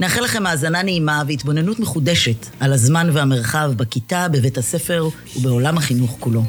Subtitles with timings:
[0.00, 6.42] נאחל לכם האזנה נעימה והתבוננות מחודשת על הזמן והמרחב בכיתה, בבית הספר ובעולם החינוך כולו.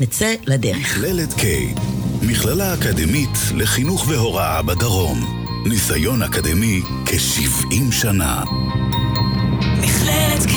[0.00, 0.76] נצא לדרך.
[0.76, 1.42] מכללת K,
[2.22, 5.44] מכללה אקדמית לחינוך והוראה בדרום.
[5.66, 8.44] ניסיון אקדמי כ-70 שנה.
[9.78, 10.56] מכללת K,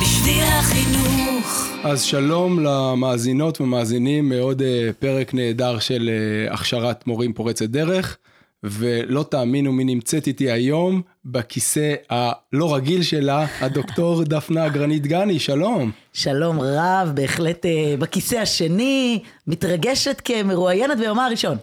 [0.00, 1.66] בשביל החינוך.
[1.84, 8.16] אז שלום למאזינות ומאזינים מעוד אה, פרק נהדר של אה, הכשרת מורים פורצת דרך.
[8.64, 15.90] ולא תאמינו מי נמצאת איתי היום בכיסא הלא רגיל שלה, הדוקטור דפנה גרנית גני, שלום.
[16.12, 21.56] שלום רב, בהחלט אה, בכיסא השני, מתרגשת כמרואיינת ביומה הראשון.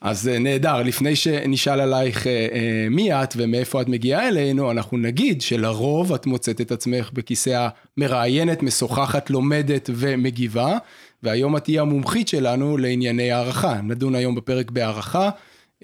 [0.00, 4.98] אז אה, נהדר, לפני שנשאל עלייך אה, אה, מי את ומאיפה את מגיעה אלינו, אנחנו
[4.98, 10.78] נגיד שלרוב את מוצאת את עצמך בכיסא המראיינת, משוחחת, לומדת ומגיבה,
[11.22, 13.80] והיום את תהיי המומחית שלנו לענייני הערכה.
[13.82, 15.30] נדון היום בפרק בהערכה.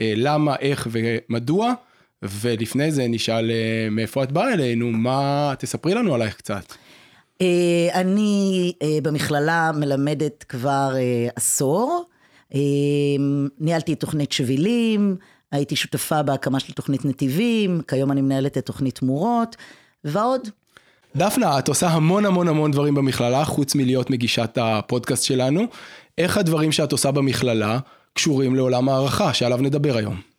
[0.01, 1.73] אה, למה, איך ומדוע,
[2.23, 6.73] ולפני זה נשאל אה, מאיפה את באה אלינו, מה, תספרי לנו עלייך קצת.
[7.41, 10.95] אה, אני במכללה מלמדת כבר
[11.37, 12.05] עשור,
[13.61, 15.17] ניהלתי תוכנית שבילים,
[15.53, 19.57] הייתי שותפה בהקמה של תוכנית נתיבים, כיום אני מנהלת את תוכנית מורות,
[20.05, 20.49] ועוד.
[21.17, 25.67] דפנה, את עושה המון המון המון דברים במכללה, חוץ מלהיות מגישת הפודקאסט שלנו.
[26.19, 27.79] איך הדברים שאת עושה במכללה
[28.15, 30.33] קשורים לעולם הערכה, שעליו נדבר היום?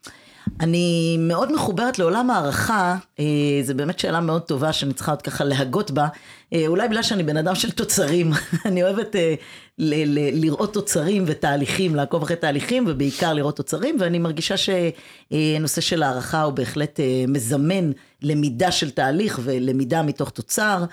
[0.59, 3.25] אני מאוד מחוברת לעולם הערכה, אה,
[3.63, 6.07] זו באמת שאלה מאוד טובה שאני צריכה עוד ככה להגות בה,
[6.53, 8.31] אה, אולי בגלל שאני בן אדם של תוצרים,
[8.66, 9.35] אני אוהבת אה,
[9.77, 16.03] ל- ל- לראות תוצרים ותהליכים, לעקוב אחרי תהליכים ובעיקר לראות תוצרים, ואני מרגישה שנושא של
[16.03, 17.91] הערכה הוא בהחלט מזמן
[18.22, 20.83] למידה של תהליך ולמידה מתוך תוצר,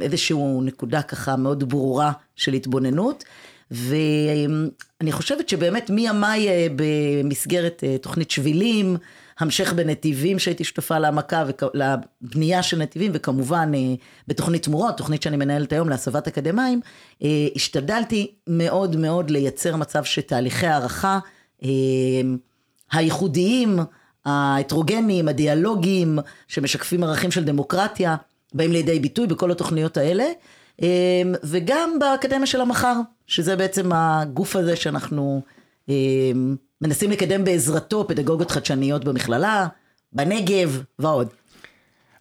[0.00, 3.24] איזושהי נקודה ככה מאוד ברורה של התבוננות.
[3.72, 8.96] ואני חושבת שבאמת מימיי אה, במסגרת אה, תוכנית שבילים,
[9.38, 11.44] המשך בנתיבים שהייתי שותפה להעמקה
[11.74, 13.94] ולבנייה של נתיבים וכמובן אה,
[14.28, 16.80] בתוכנית תמורות, תוכנית שאני מנהלת היום להסבת אקדמאים,
[17.56, 21.18] השתדלתי מאוד מאוד לייצר מצב שתהליכי הערכה
[22.92, 23.78] הייחודיים,
[24.24, 26.18] ההטרוגניים, הדיאלוגיים,
[26.48, 28.16] שמשקפים ערכים של דמוקרטיה,
[28.54, 30.24] באים לידי ביטוי בכל התוכניות האלה.
[30.82, 32.94] אמ, וגם באקדמיה של המחר,
[33.26, 35.42] שזה בעצם הגוף הזה שאנחנו
[35.88, 39.66] אמ, מנסים לקדם בעזרתו פדגוגיות חדשניות במכללה,
[40.12, 41.28] בנגב ועוד.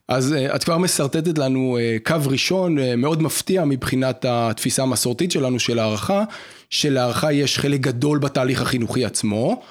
[0.07, 5.31] אז אה, את כבר משרטטת לנו אה, קו ראשון אה, מאוד מפתיע מבחינת התפיסה המסורתית
[5.31, 6.23] שלנו של הערכה,
[6.69, 9.61] שלהערכה יש חלק גדול בתהליך החינוכי עצמו.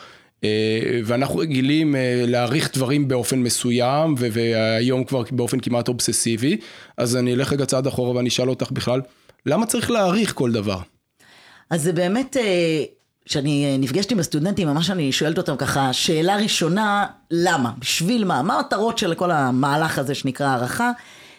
[0.44, 6.56] אה, ואנחנו רגילים אה, להעריך דברים באופן מסוים, והיום כבר באופן כמעט אובססיבי,
[6.96, 9.00] אז אני אלך רגע צעד אחורה ואני אשאל אותך בכלל,
[9.46, 10.78] למה צריך להעריך כל דבר?
[11.70, 12.84] אז זה באמת, אה,
[13.24, 17.72] כשאני נפגשת עם הסטודנטים, ממש אני שואלת אותם ככה, שאלה ראשונה, למה?
[17.78, 18.42] בשביל מה?
[18.42, 20.90] מה המטרות של כל המהלך הזה שנקרא הערכה?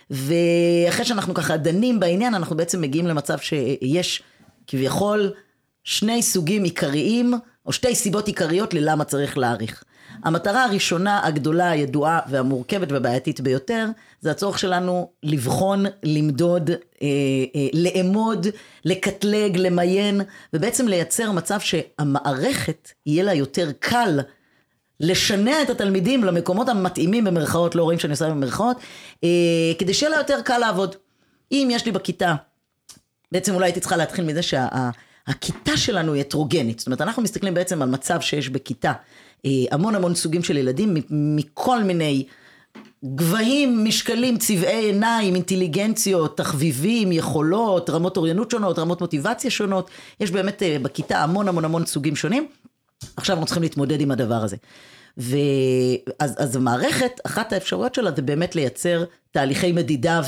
[0.09, 4.23] ואחרי שאנחנו ככה דנים בעניין, אנחנו בעצם מגיעים למצב שיש
[4.67, 5.31] כביכול
[5.83, 7.33] שני סוגים עיקריים
[7.65, 9.83] או שתי סיבות עיקריות ללמה צריך להעריך.
[10.23, 13.87] המטרה הראשונה, הגדולה, הידועה והמורכבת והבעייתית ביותר,
[14.21, 16.77] זה הצורך שלנו לבחון, למדוד, אה,
[17.55, 18.47] אה, לאמוד,
[18.85, 20.21] לקטלג, למיין,
[20.53, 24.19] ובעצם לייצר מצב שהמערכת יהיה לה יותר קל
[24.99, 28.77] לשנע את התלמידים למקומות המתאימים במרכאות, לא רואים שאני עושה במרכאות,
[29.23, 29.29] אה,
[29.79, 30.95] כדי שיהיה לה יותר קל לעבוד.
[31.51, 32.35] אם יש לי בכיתה,
[33.31, 34.89] בעצם אולי הייתי צריכה להתחיל מזה שה...
[35.27, 36.79] הכיתה שלנו היא הטרוגנית.
[36.79, 38.93] זאת אומרת, אנחנו מסתכלים בעצם על מצב שיש בכיתה
[39.45, 42.25] אה, המון המון סוגים של ילדים מכל מיני
[43.05, 49.89] גבהים, משקלים, צבעי עיניים, אינטליגנציות, תחביבים, יכולות, רמות אוריינות שונות, רמות מוטיבציה שונות.
[50.19, 52.47] יש באמת אה, בכיתה המון המון המון סוגים שונים.
[53.17, 54.55] עכשיו אנחנו צריכים להתמודד עם הדבר הזה.
[55.17, 60.21] ואז אז המערכת, אחת האפשרויות שלה זה באמת לייצר תהליכי מדידה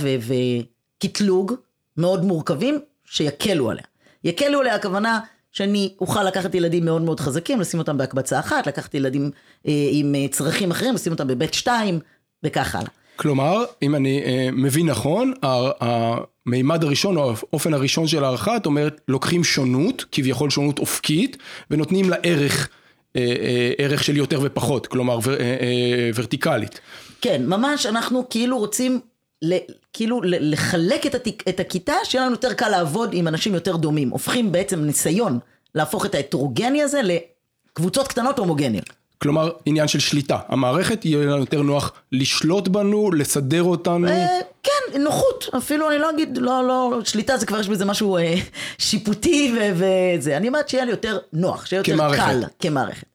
[1.00, 1.54] וקטלוג
[1.98, 3.84] מאוד מורכבים שיקלו עליה.
[4.24, 5.20] יקלו עליה הכוונה
[5.52, 9.32] שאני אוכל לקחת ילדים מאוד מאוד חזקים, לשים אותם בהקבצה אחת, לקחת ילדים
[9.68, 12.00] אה, עם אה, צרכים אחרים, לשים אותם בבית שתיים,
[12.44, 12.90] וכך הלאה.
[13.16, 15.34] כלומר, אם אני אה, מבין נכון,
[15.82, 21.38] המימד הראשון או האופן הראשון של הערכה, את אומרת, לוקחים שונות, כביכול שונות אופקית,
[21.72, 22.70] ונותנים לה ערך,
[23.16, 26.80] אה, אה, ערך של יותר ופחות, כלומר ור, אה, אה, ורטיקלית.
[27.22, 29.00] כן, ממש אנחנו כאילו רוצים
[29.44, 29.58] ל,
[29.94, 33.76] כאילו ל- לחלק את, התיק, את הכיתה, שיהיה לנו יותר קל לעבוד עם אנשים יותר
[33.76, 34.10] דומים.
[34.10, 35.40] הופכים בעצם ניסיון
[35.76, 38.90] להפוך את ההטרוגני הזה לקבוצות קטנות הומוגניות.
[39.18, 40.38] כלומר, עניין של שליטה.
[40.48, 44.08] המערכת יהיה לנו יותר נוח לשלוט בנו, לסדר אותנו.
[44.08, 48.18] אה, כן, נוחות, אפילו אני לא אגיד, לא, לא, שליטה זה כבר יש בזה משהו
[48.18, 48.36] אה,
[48.78, 50.38] שיפוטי וזה.
[50.38, 52.24] אני אומרת שיהיה לי יותר נוח, שיהיה יותר כמערכת.
[52.24, 53.08] קל כמערכת.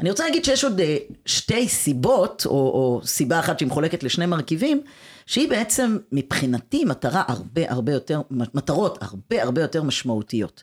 [0.00, 4.26] אני רוצה להגיד שיש עוד אה, שתי סיבות, או, או סיבה אחת שהיא מחולקת לשני
[4.26, 4.80] מרכיבים,
[5.28, 10.62] שהיא בעצם מבחינתי מטרה הרבה הרבה יותר, מטרות הרבה הרבה יותר משמעותיות.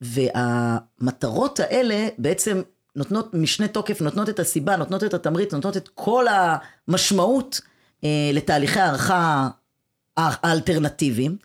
[0.00, 2.62] והמטרות האלה בעצם
[2.96, 6.24] נותנות משנה תוקף, נותנות את הסיבה, נותנות את התמריץ, נותנות את כל
[6.88, 7.60] המשמעות
[8.04, 9.48] אה, לתהליכי הערכה
[10.16, 11.36] האלטרנטיביים,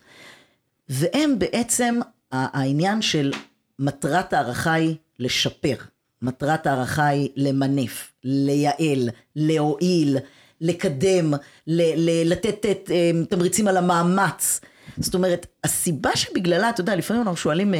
[0.88, 1.98] והם בעצם
[2.32, 3.32] העניין של
[3.78, 5.76] מטרת הערכה היא לשפר,
[6.22, 10.16] מטרת הערכה היא למנף, לייעל, להועיל,
[10.60, 11.34] לקדם,
[11.66, 14.60] ל- ל- לתת את, אה, תמריצים על המאמץ.
[14.98, 17.78] זאת אומרת, הסיבה שבגללה, אתה יודע, לפעמים אנחנו שואלים אה,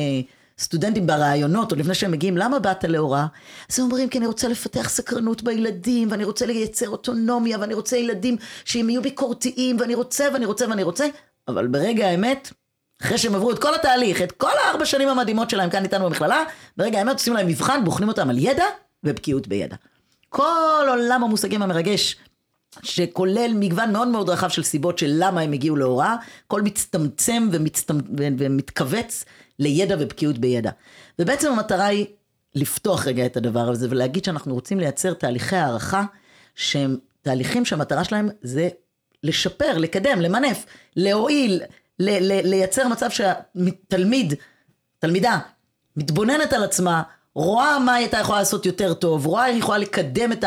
[0.58, 3.26] סטודנטים בראיונות, או לפני שהם מגיעים, למה באת להוראה?
[3.70, 7.96] אז הם אומרים, כי אני רוצה לפתח סקרנות בילדים, ואני רוצה לייצר אוטונומיה, ואני רוצה
[7.96, 11.06] ילדים שהם יהיו ביקורתיים, ואני רוצה, ואני רוצה, ואני רוצה,
[11.48, 12.52] אבל ברגע האמת,
[13.02, 16.44] אחרי שהם עברו את כל התהליך, את כל הארבע שנים המדהימות שלהם כאן איתנו במכללה,
[16.76, 18.64] ברגע האמת עושים להם מבחן, בוחנים אותם על ידע
[19.04, 19.76] ובקיאות בידע.
[20.28, 22.16] כל עולם המושגים המרגש
[22.82, 27.98] שכולל מגוון מאוד מאוד רחב של סיבות של למה הם הגיעו להוראה, הכל מצטמצם ומצטמ...
[28.16, 29.24] ומתכווץ
[29.58, 30.70] לידע ובקיאות בידע.
[31.18, 32.06] ובעצם המטרה היא
[32.54, 36.04] לפתוח רגע את הדבר הזה ולהגיד שאנחנו רוצים לייצר תהליכי הערכה
[36.54, 38.68] שהם תהליכים שהמטרה שלהם זה
[39.24, 41.62] לשפר, לקדם, למנף, להועיל,
[41.98, 44.34] ל- ל- לייצר מצב שהתלמיד,
[44.98, 45.38] תלמידה,
[45.96, 47.02] מתבוננת על עצמה,
[47.34, 50.44] רואה מה היא הייתה יכולה לעשות יותר טוב, רואה איך היא יכולה לקדם את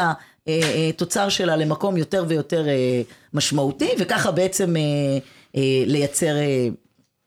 [0.90, 3.02] התוצר שלה למקום יותר ויותר אה,
[3.34, 4.82] משמעותי, וככה בעצם אה,
[5.56, 6.68] אה, לייצר אה,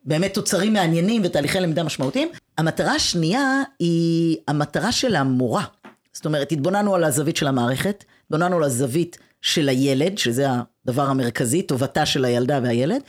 [0.05, 2.29] באמת תוצרים מעניינים ותהליכי למידה משמעותיים.
[2.59, 5.65] המטרה השנייה היא המטרה של המורה.
[6.13, 10.47] זאת אומרת, התבוננו על הזווית של המערכת, התבוננו על הזווית של הילד, שזה
[10.85, 13.03] הדבר המרכזי, טובתה של הילדה והילד,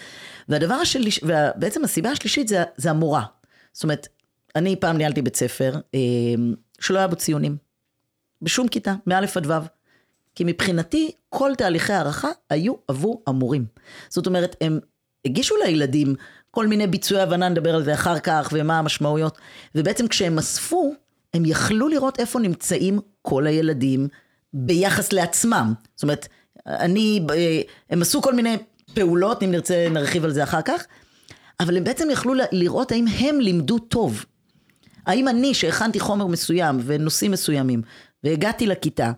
[0.49, 3.23] והדבר השלישי, ובעצם הסיבה השלישית זה, זה המורה.
[3.73, 4.07] זאת אומרת,
[4.55, 5.99] אני פעם ניהלתי בית ספר אה,
[6.79, 7.57] שלא היה בו ציונים.
[8.41, 9.76] בשום כיתה, מא' עד ו'.
[10.37, 13.65] כי מבחינתי, כל תהליכי הערכה היו עבור המורים.
[14.09, 14.79] זאת אומרת, הם
[15.25, 16.15] הגישו לילדים
[16.51, 19.37] כל מיני ביצועי הבנה, נדבר על זה אחר כך, ומה המשמעויות.
[19.75, 20.93] ובעצם כשהם אספו,
[21.33, 24.07] הם יכלו לראות איפה נמצאים כל הילדים
[24.53, 25.73] ביחס לעצמם.
[25.95, 26.27] זאת אומרת,
[26.65, 27.21] אני,
[27.89, 28.57] הם עשו כל מיני
[28.93, 30.85] פעולות, אם נרצה נרחיב על זה אחר כך,
[31.59, 34.25] אבל הם בעצם יכלו לראות האם הם לימדו טוב.
[35.05, 37.81] האם אני שהכנתי חומר מסוים ונושאים מסוימים,
[38.23, 39.11] והגעתי לכיתה,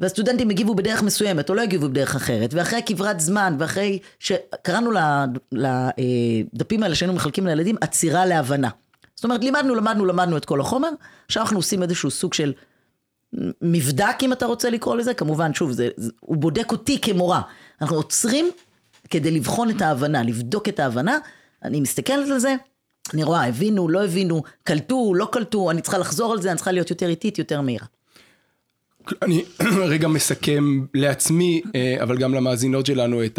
[0.00, 4.90] והסטודנטים הגיבו בדרך מסוימת, או לא הגיבו בדרך אחרת, ואחרי כברת זמן, ואחרי שקראנו
[5.52, 8.68] לדפים האלה שהיינו מחלקים לילדים, עצירה להבנה.
[9.14, 10.88] זאת אומרת, לימדנו, למדנו, למדנו את כל החומר,
[11.26, 12.52] עכשיו אנחנו עושים איזשהו סוג של
[13.62, 17.40] מבדק, אם אתה רוצה לקרוא לזה, כמובן, שוב, זה, זה, הוא בודק אותי כמורה.
[17.80, 18.50] אנחנו עוצרים
[19.10, 21.18] כדי לבחון את ההבנה, לבדוק את ההבנה,
[21.62, 22.54] אני מסתכלת על זה,
[23.14, 26.72] אני רואה, הבינו, לא הבינו, קלטו, לא קלטו, אני צריכה לחזור על זה, אני צריכה
[26.72, 27.86] להיות יותר איטית, יותר מהירה.
[29.22, 29.44] אני
[29.92, 33.38] רגע מסכם לעצמי, אה, אבל גם למאזינות שלנו, את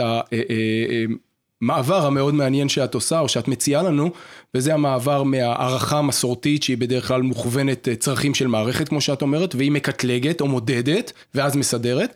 [1.62, 4.12] המעבר המאוד מעניין שאת עושה, או שאת מציעה לנו,
[4.56, 9.56] וזה המעבר מהערכה המסורתית, שהיא בדרך כלל מוכוונת אה, צרכים של מערכת, כמו שאת אומרת,
[9.56, 12.16] והיא מקטלגת או מודדת, ואז מסדרת,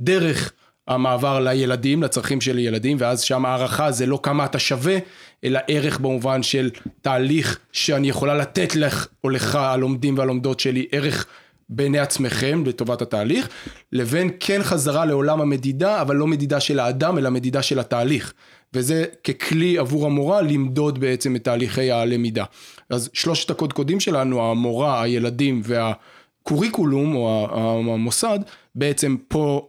[0.00, 0.52] דרך
[0.88, 4.98] המעבר לילדים, לצרכים של ילדים, ואז שם הערכה זה לא כמה אתה שווה,
[5.44, 6.70] אלא ערך במובן של
[7.02, 11.26] תהליך שאני יכולה לתת לך או לך, הלומדים והלומדות שלי, ערך
[11.68, 13.48] בעיני עצמכם לטובת התהליך,
[13.92, 18.32] לבין כן חזרה לעולם המדידה, אבל לא מדידה של האדם, אלא מדידה של התהליך.
[18.74, 22.44] וזה ככלי עבור המורה למדוד בעצם את תהליכי הלמידה.
[22.90, 28.38] אז שלושת הקודקודים שלנו, המורה, הילדים והקוריקולום או המוסד,
[28.74, 29.68] בעצם פה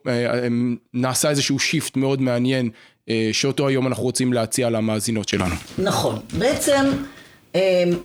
[0.93, 2.69] נעשה איזשהו שיפט מאוד מעניין,
[3.31, 5.55] שאותו היום אנחנו רוצים להציע למאזינות שלנו.
[5.77, 6.19] נכון.
[6.37, 6.85] בעצם...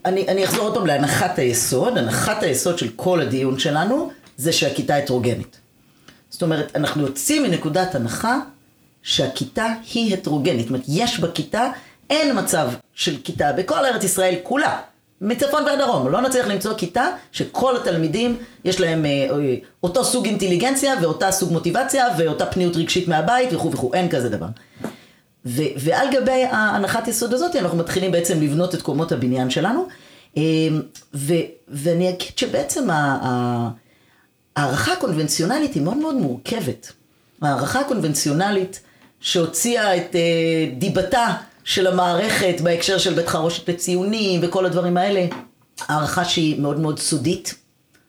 [0.04, 4.96] אני, אני אחזור עוד פעם להנחת היסוד, הנחת היסוד של כל הדיון שלנו זה שהכיתה
[4.96, 5.56] הטרוגנית.
[6.30, 8.38] זאת אומרת, אנחנו יוצאים מנקודת הנחה
[9.02, 10.60] שהכיתה היא הטרוגנית.
[10.60, 11.70] זאת אומרת, יש בכיתה,
[12.10, 14.78] אין מצב של כיתה בכל ארץ ישראל כולה,
[15.20, 16.08] מצפון ועד דרום.
[16.08, 19.28] לא נצליח למצוא כיתה שכל התלמידים יש להם אה,
[19.82, 24.46] אותו סוג אינטליגנציה ואותה סוג מוטיבציה ואותה פניות רגשית מהבית וכו' וכו', אין כזה דבר.
[25.46, 29.86] ו- ועל גבי ההנחת יסוד הזאת אנחנו מתחילים בעצם לבנות את קומות הבניין שלנו.
[31.14, 31.34] ו-
[31.68, 32.88] ואני אגיד שבעצם
[34.56, 36.92] ההערכה הקונבנציונלית היא מאוד מאוד מורכבת.
[37.42, 38.80] ההערכה הקונבנציונלית
[39.20, 40.20] שהוציאה את אה,
[40.78, 41.26] דיבתה
[41.64, 45.26] של המערכת בהקשר של בית חרושת לציונים וכל הדברים האלה,
[45.88, 47.54] הערכה שהיא מאוד מאוד סודית.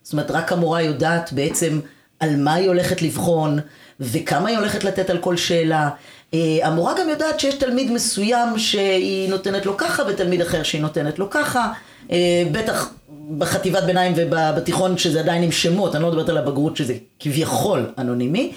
[0.03, 1.79] זאת אומרת, רק המורה יודעת בעצם
[2.19, 3.59] על מה היא הולכת לבחון
[3.99, 5.89] וכמה היא הולכת לתת על כל שאלה.
[6.33, 11.19] אה, המורה גם יודעת שיש תלמיד מסוים שהיא נותנת לו ככה ותלמיד אחר שהיא נותנת
[11.19, 11.73] לו ככה.
[12.11, 12.93] אה, בטח
[13.37, 18.51] בחטיבת ביניים ובתיכון שזה עדיין עם שמות, אני לא מדברת על הבגרות שזה כביכול אנונימי.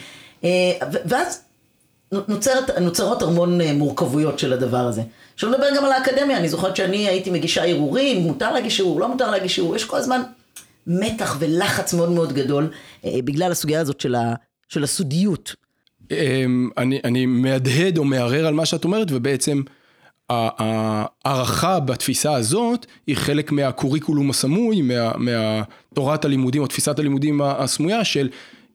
[0.45, 0.51] אה,
[1.05, 1.41] ואז
[2.29, 5.03] נוצרת, נוצרות המון מורכבויות של הדבר הזה.
[5.35, 9.09] עכשיו נדבר גם על האקדמיה, אני זוכרת שאני הייתי מגישה ערעורים, מותר להגיש ערעור, לא
[9.09, 10.23] מותר להגיש ערעור, יש כל הזמן
[10.87, 12.71] מתח ולחץ מאוד מאוד גדול
[13.05, 14.35] בגלל הסוגיה הזאת של, ה,
[14.69, 15.64] של הסודיות.
[16.11, 19.63] אמ, אני, אני מהדהד או מערער על מה שאת אומרת, ובעצם
[20.31, 28.29] ההערכה בתפיסה הזאת היא חלק מהקוריקולום הסמוי, מה, מהתורת הלימודים או תפיסת הלימודים הסמויה של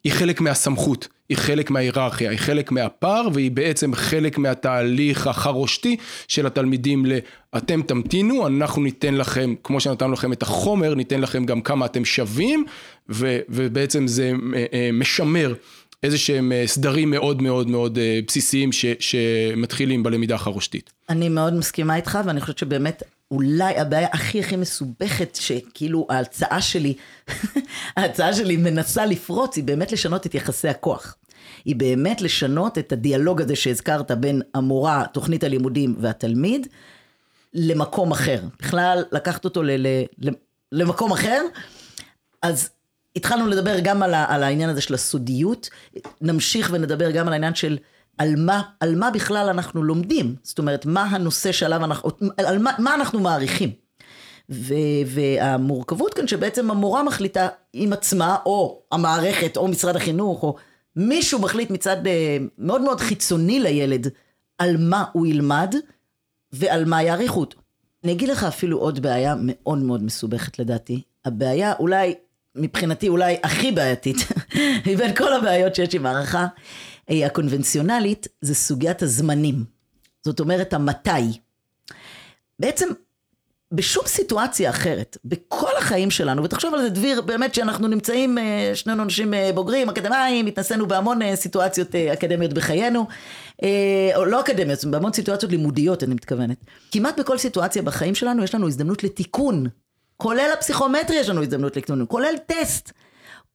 [0.03, 6.45] היא חלק מהסמכות, היא חלק מההיררכיה, היא חלק מהפער והיא בעצם חלק מהתהליך החרושתי של
[6.45, 7.12] התלמידים ל...
[7.57, 12.05] אתם תמתינו, אנחנו ניתן לכם, כמו שנתנו לכם את החומר, ניתן לכם גם כמה אתם
[12.05, 12.65] שווים
[13.09, 15.53] ו, ובעצם זה אה, אה, משמר
[16.03, 20.94] איזה שהם אה, סדרים מאוד מאוד מאוד בסיסיים ש, שמתחילים בלמידה החרושתית.
[21.10, 26.94] אני מאוד מסכימה איתך ואני חושבת שבאמת אולי הבעיה הכי הכי מסובכת שכאילו ההצעה שלי,
[27.98, 31.15] ההצעה שלי מנסה לפרוץ היא באמת לשנות את יחסי הכוח.
[31.65, 36.68] היא באמת לשנות את הדיאלוג הזה שהזכרת בין המורה, תוכנית הלימודים והתלמיד
[37.53, 38.41] למקום אחר.
[38.60, 40.34] בכלל לקחת אותו ל- ל- ל-
[40.72, 41.41] למקום אחר.
[42.41, 42.70] אז
[43.16, 45.70] התחלנו לדבר גם על, על העניין הזה של הסודיות,
[46.22, 47.78] נמשיך ונדבר גם על העניין של
[48.18, 52.72] על מה, על מה בכלל אנחנו לומדים, זאת אומרת, מה הנושא שעליו אנחנו, על מה,
[52.80, 53.72] מה אנחנו מעריכים.
[54.51, 54.74] ו,
[55.06, 60.56] והמורכבות כאן שבעצם המורה מחליטה עם עצמה, או המערכת, או משרד החינוך, או
[60.96, 64.08] מישהו מחליט מצד אה, מאוד מאוד חיצוני לילד,
[64.58, 65.75] על מה הוא ילמד,
[66.51, 67.60] ועל מה יעריכו אותו.
[68.04, 71.01] אני אגיד לך אפילו עוד בעיה מאוד מאוד מסובכת לדעתי.
[71.25, 72.16] הבעיה אולי,
[72.56, 74.18] מבחינתי אולי הכי בעייתית,
[74.88, 76.48] מבין כל הבעיות שיש עם הערכה,
[77.10, 79.63] אה, הקונבנציונלית זה סוגיית הזמנים.
[80.25, 81.39] זאת אומרת המתי.
[82.60, 82.89] בעצם
[83.72, 89.03] בשום סיטואציה אחרת, בכל החיים שלנו, ותחשוב על זה דביר, באמת שאנחנו נמצאים, אה, שנינו
[89.03, 93.08] אנשים אה, בוגרים, אקדמאים, התנסינו בהמון סיטואציות אקדמיות בחיינו,
[94.15, 96.58] או לא אקדמיות, בהמון סיטואציות לימודיות אני מתכוונת.
[96.91, 99.68] כמעט בכל סיטואציה בחיים שלנו יש לנו הזדמנות לתיקון.
[100.22, 102.92] כולל הפסיכומטרי יש לנו הזדמנות לתיקון, כולל טסט.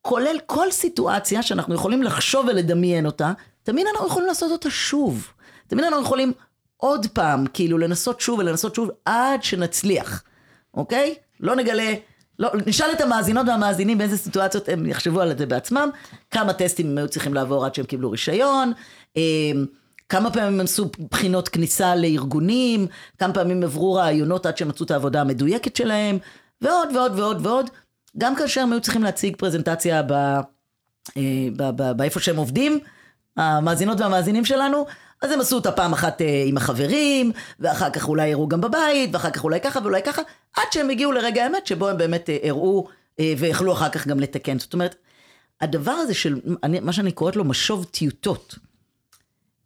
[0.03, 5.33] כולל כל סיטואציה שאנחנו יכולים לחשוב ולדמיין אותה, תמיד אנחנו יכולים לעשות אותה שוב.
[5.67, 6.33] תמיד אנחנו יכולים
[6.77, 10.23] עוד פעם, כאילו לנסות שוב ולנסות שוב עד שנצליח,
[10.75, 11.15] אוקיי?
[11.41, 11.95] לא נגלה,
[12.39, 15.89] לא, נשאל את המאזינות והמאזינים באיזה סיטואציות הם יחשבו על זה בעצמם,
[16.31, 18.73] כמה טסטים הם היו צריכים לעבור עד שהם קיבלו רישיון,
[19.17, 19.23] אה,
[20.09, 22.87] כמה פעמים הם עשו בחינות כניסה לארגונים,
[23.19, 26.19] כמה פעמים עברו רעיונות עד שהם מצאו את העבודה המדויקת שלהם,
[26.61, 27.71] ועוד ועוד ועוד ועוד.
[28.19, 30.03] גם כאשר הם היו צריכים להציג פרזנטציה
[31.17, 31.51] אה,
[31.97, 32.79] באיפה שהם עובדים,
[33.37, 34.87] המאזינות והמאזינים שלנו,
[35.23, 39.11] אז הם עשו אותה פעם אחת אה, עם החברים, ואחר כך אולי הראו גם בבית,
[39.13, 40.23] ואחר כך אולי ככה ואולי ככה,
[40.57, 42.89] עד שהם הגיעו לרגע האמת שבו הם באמת אה, הראו
[43.39, 44.59] ויכלו אחר כך גם לתקן.
[44.59, 44.97] זאת אומרת,
[45.61, 48.59] הדבר הזה של אני, מה שאני קוראת לו משוב טיוטות,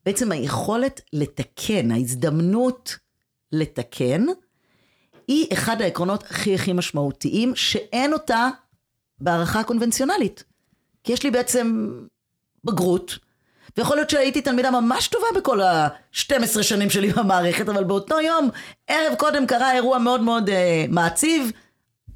[0.07, 2.97] בעצם היכולת לתקן, ההזדמנות
[3.53, 4.25] לתקן,
[5.29, 8.49] היא אחד העקרונות הכי הכי משמעותיים, שאין אותה
[9.21, 10.45] בהערכה הקונבנציונלית.
[11.05, 11.91] כי יש לי בעצם
[12.65, 13.19] בגרות,
[13.77, 18.51] ויכול להיות שהייתי תלמידה ממש טובה בכל ה-12 שנים שלי במערכת, אבל באותו יום,
[18.87, 21.51] ערב קודם קרה אירוע מאוד מאוד אה, מעציב,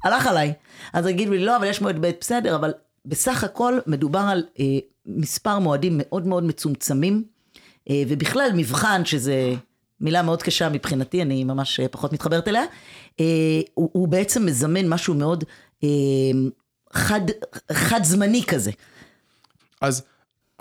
[0.03, 0.53] הלך עליי.
[0.93, 2.73] אז יגידו לי, לא, אבל יש מועד ב', בסדר, אבל
[3.05, 4.65] בסך הכל מדובר על אה,
[5.05, 7.23] מספר מועדים מאוד מאוד מצומצמים,
[7.89, 9.53] אה, ובכלל מבחן, שזה
[10.01, 12.63] מילה מאוד קשה מבחינתי, אני ממש אה, פחות מתחברת אליה,
[13.73, 15.43] הוא, הוא בעצם מזמן משהו מאוד
[15.83, 15.89] אה,
[16.93, 17.21] חד,
[17.71, 18.71] חד זמני כזה.
[19.81, 20.03] אז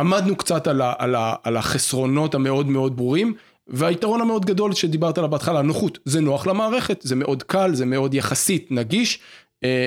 [0.00, 3.34] עמדנו קצת על, ה, על, ה, על החסרונות המאוד מאוד ברורים,
[3.68, 8.14] והיתרון המאוד גדול שדיברת עליו בהתחלה, הנוחות, זה נוח למערכת, זה מאוד קל, זה מאוד
[8.14, 9.18] יחסית נגיש,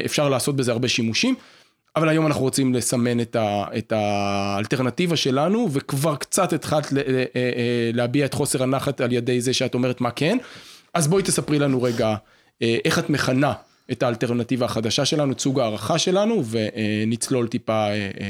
[0.05, 1.36] אפשר לעשות בזה הרבה שימושים.
[1.95, 6.88] אבל היום אנחנו רוצים לסמן את, ה, את האלטרנטיבה שלנו, וכבר קצת התחלת
[7.93, 10.38] להביע את חוסר הנחת על ידי זה שאת אומרת מה כן.
[10.93, 12.15] אז בואי תספרי לנו רגע
[12.62, 13.53] איך את מכנה
[13.91, 17.88] את האלטרנטיבה החדשה שלנו, את סוג הערכה שלנו, ונצלול טיפה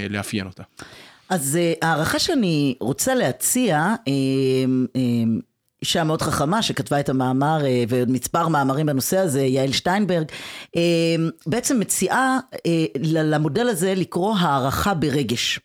[0.10, 0.64] לאפיין אותה.
[1.30, 3.96] אז הערכה שאני רוצה להציע,
[5.82, 10.26] אישה מאוד חכמה שכתבה את המאמר ועוד מספר מאמרים בנושא הזה, יעל שטיינברג,
[11.46, 12.40] בעצם מציעה
[13.00, 15.60] למודל הזה לקרוא הערכה ברגש.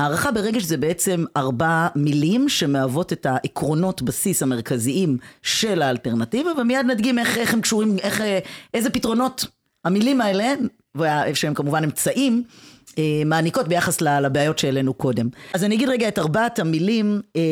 [0.00, 7.18] הערכה ברגש זה בעצם ארבע מילים שמהוות את העקרונות בסיס המרכזיים של האלטרנטיבה, ומיד נדגים
[7.18, 8.38] איך, איך הם קשורים, איך, אה,
[8.74, 9.46] איזה פתרונות
[9.84, 10.54] המילים האלה,
[11.34, 12.42] שהם כמובן אמצעים,
[12.98, 15.28] אה, מעניקות ביחס לבעיות שהעלינו קודם.
[15.54, 17.42] אז אני אגיד רגע את ארבעת המילים אה,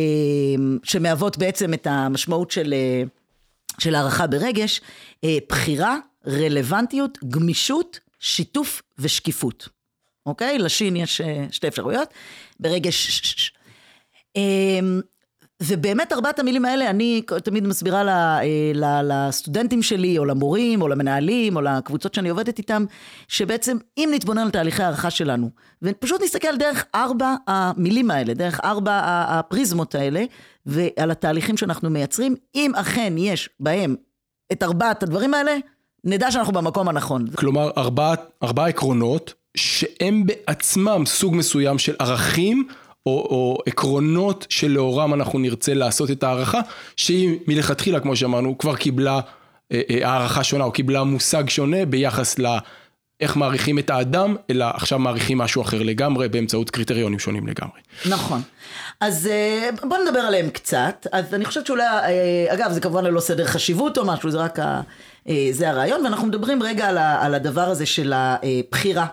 [0.82, 2.74] שמהוות בעצם את המשמעות של,
[3.78, 4.80] של הערכה ברגש,
[5.48, 9.77] בחירה, רלוונטיות, גמישות, שיתוף ושקיפות.
[10.28, 10.58] אוקיי?
[10.58, 12.08] לשין יש אה, שתי אפשרויות.
[12.60, 13.52] ברגע ש...
[14.36, 15.00] אמ,
[15.62, 18.02] ובאמת ארבעת המילים האלה, אני תמיד מסבירה
[18.42, 22.84] אה, לסטודנטים שלי, או למורים, או למנהלים, או לקבוצות שאני עובדת איתם,
[23.28, 25.50] שבעצם אם נתבונן על תהליכי הערכה שלנו,
[25.82, 30.24] ופשוט נסתכל דרך ארבע המילים האלה, דרך ארבע הפריזמות האלה,
[30.66, 33.96] ועל התהליכים שאנחנו מייצרים, אם אכן יש בהם
[34.52, 35.56] את ארבעת הדברים האלה,
[36.04, 37.26] נדע שאנחנו במקום הנכון.
[37.30, 42.68] כלומר, ארבעה ארבע עקרונות שהם בעצמם סוג מסוים של ערכים
[43.06, 46.60] או, או עקרונות שלאורם אנחנו נרצה לעשות את הערכה,
[46.96, 49.20] שהיא מלכתחילה, כמו שאמרנו, כבר קיבלה
[49.72, 52.46] אה, אה, הערכה שונה או קיבלה מושג שונה ביחס ל...
[53.20, 57.80] איך מעריכים את האדם, אלא עכשיו מעריכים משהו אחר לגמרי באמצעות קריטריונים שונים לגמרי.
[58.08, 58.42] נכון.
[59.00, 61.06] אז אה, בוא נדבר עליהם קצת.
[61.12, 61.84] אז אני חושבת שאולי,
[62.48, 64.80] אגב, זה כמובן ללא סדר חשיבות או משהו, זה רק ה,
[65.50, 66.88] זה הרעיון, ואנחנו מדברים רגע
[67.20, 69.06] על הדבר הזה של הבחירה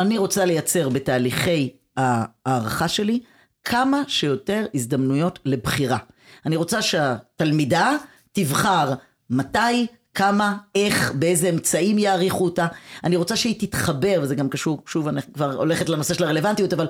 [0.00, 3.20] אני רוצה לייצר בתהליכי הערכה שלי
[3.64, 5.98] כמה שיותר הזדמנויות לבחירה.
[6.46, 7.96] אני רוצה שהתלמידה
[8.32, 8.94] תבחר
[9.30, 12.66] מתי, כמה, איך, באיזה אמצעים יעריכו אותה.
[13.04, 16.88] אני רוצה שהיא תתחבר, וזה גם קשור, שוב, אני כבר הולכת לנושא של הרלוונטיות, אבל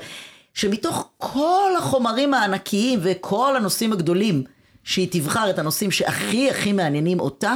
[0.55, 4.43] שמתוך כל החומרים הענקיים וכל הנושאים הגדולים,
[4.85, 7.55] שהיא תבחר את הנושאים שהכי הכי מעניינים אותה,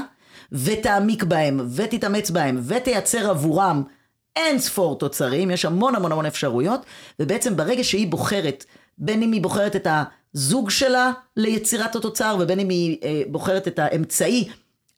[0.53, 3.83] ותעמיק בהם, ותתאמץ בהם, ותייצר עבורם
[4.37, 6.87] אין ספור תוצרים, יש המון המון המון אפשרויות,
[7.21, 8.65] ובעצם ברגע שהיא בוחרת,
[8.99, 9.87] בין אם היא בוחרת את
[10.35, 14.49] הזוג שלה ליצירת התוצר, ובין אם היא אה, בוחרת את האמצעי,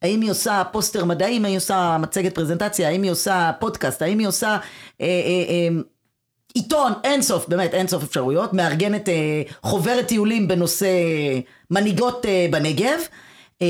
[0.01, 4.19] האם היא עושה פוסטר מדעי, האם היא עושה מצגת פרזנטציה, האם היא עושה פודקאסט, האם
[4.19, 4.57] היא עושה...
[5.01, 5.81] אה, אה, אה,
[6.55, 10.87] עיתון, אין סוף, באמת אין סוף אפשרויות, מארגנת אה, חוברת טיולים בנושא
[11.71, 12.99] מנהיגות אה, בנגב,
[13.61, 13.67] אה,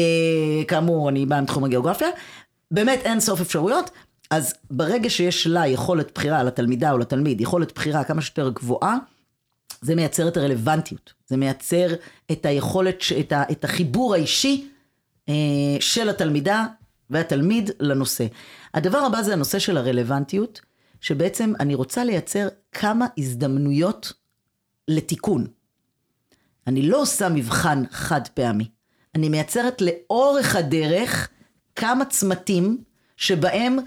[0.67, 2.07] כאמור אני באה מתחום הגיאוגרפיה,
[2.71, 3.89] באמת אין סוף אפשרויות,
[4.29, 8.97] אז ברגע שיש לה יכולת בחירה, לתלמידה או לתלמיד, יכולת בחירה כמה שיותר גבוהה,
[9.81, 11.13] זה מייצר את הרלוונטיות.
[11.27, 11.87] זה מייצר
[12.31, 14.69] את היכולת, את, ה, את החיבור האישי
[15.29, 15.33] אה,
[15.79, 16.65] של התלמידה
[17.09, 18.25] והתלמיד לנושא.
[18.73, 20.61] הדבר הבא זה הנושא של הרלוונטיות,
[21.01, 24.13] שבעצם אני רוצה לייצר כמה הזדמנויות
[24.87, 25.47] לתיקון.
[26.67, 28.69] אני לא עושה מבחן חד פעמי.
[29.15, 31.29] אני מייצרת לאורך הדרך
[31.75, 32.83] כמה צמתים
[33.17, 33.77] שבהם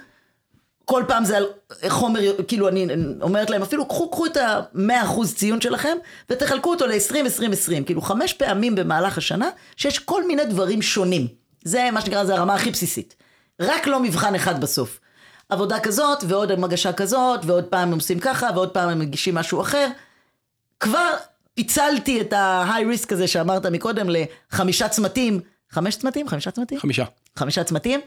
[0.88, 1.46] כל פעם זה על
[1.88, 2.86] חומר, כאילו אני
[3.22, 5.96] אומרת להם, אפילו קחו, קחו את המאה אחוז ציון שלכם
[6.30, 7.84] ותחלקו אותו ל-20, 20, 20.
[7.84, 11.26] כאילו חמש פעמים במהלך השנה שיש כל מיני דברים שונים.
[11.64, 13.16] זה מה שנקרא, זה הרמה הכי בסיסית.
[13.60, 15.00] רק לא מבחן אחד בסוף.
[15.48, 19.60] עבודה כזאת ועוד מגשה כזאת ועוד פעם הם עושים ככה ועוד פעם הם מגישים משהו
[19.60, 19.88] אחר.
[20.80, 21.10] כבר
[21.54, 25.40] פיצלתי את ה-high risk הזה שאמרת מקודם לחמישה צמתים.
[25.70, 26.28] חמש צמתים?
[26.28, 26.78] חמישה צמתים?
[26.80, 27.04] חמישה.
[27.36, 28.00] חמישה צמתים.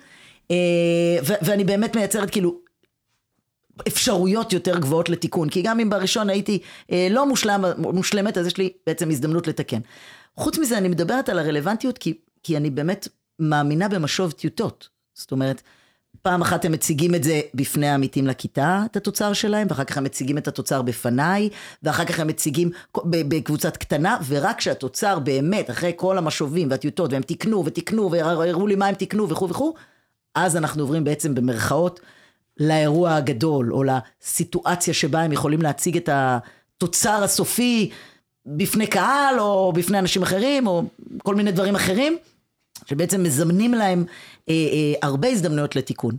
[0.51, 2.55] אה, ואני באמת מייצרת כאילו
[3.87, 6.59] אפשרויות יותר גבוהות לתיקון, כי גם אם בראשון הייתי
[6.91, 9.79] אה, לא מושלם, מושלמת, אז יש לי בעצם הזדמנות לתקן.
[10.35, 13.07] חוץ מזה, אני מדברת על הרלוונטיות, כי, כי אני באמת
[13.39, 14.89] מאמינה במשוב טיוטות.
[15.13, 15.61] זאת אומרת,
[16.21, 20.03] פעם אחת הם מציגים את זה בפני העמיתים לכיתה, את התוצר שלהם, ואחר כך הם
[20.03, 21.49] מציגים את התוצר בפניי,
[21.83, 22.69] ואחר כך הם מציגים
[23.05, 28.85] בקבוצת קטנה, ורק כשהתוצר באמת, אחרי כל המשובים והטיוטות, והם תיקנו ותיקנו, והראו לי מה
[28.85, 29.73] הם תיקנו וכו' וכו',
[30.35, 31.99] אז אנחנו עוברים בעצם במרכאות
[32.61, 37.89] לאירוע הגדול, או לסיטואציה שבה הם יכולים להציג את התוצר הסופי
[38.45, 40.83] בפני קהל, או בפני אנשים אחרים, או
[41.23, 42.17] כל מיני דברים אחרים,
[42.85, 44.03] שבעצם מזמנים להם
[44.49, 46.15] אה, אה, הרבה הזדמנויות לתיקון.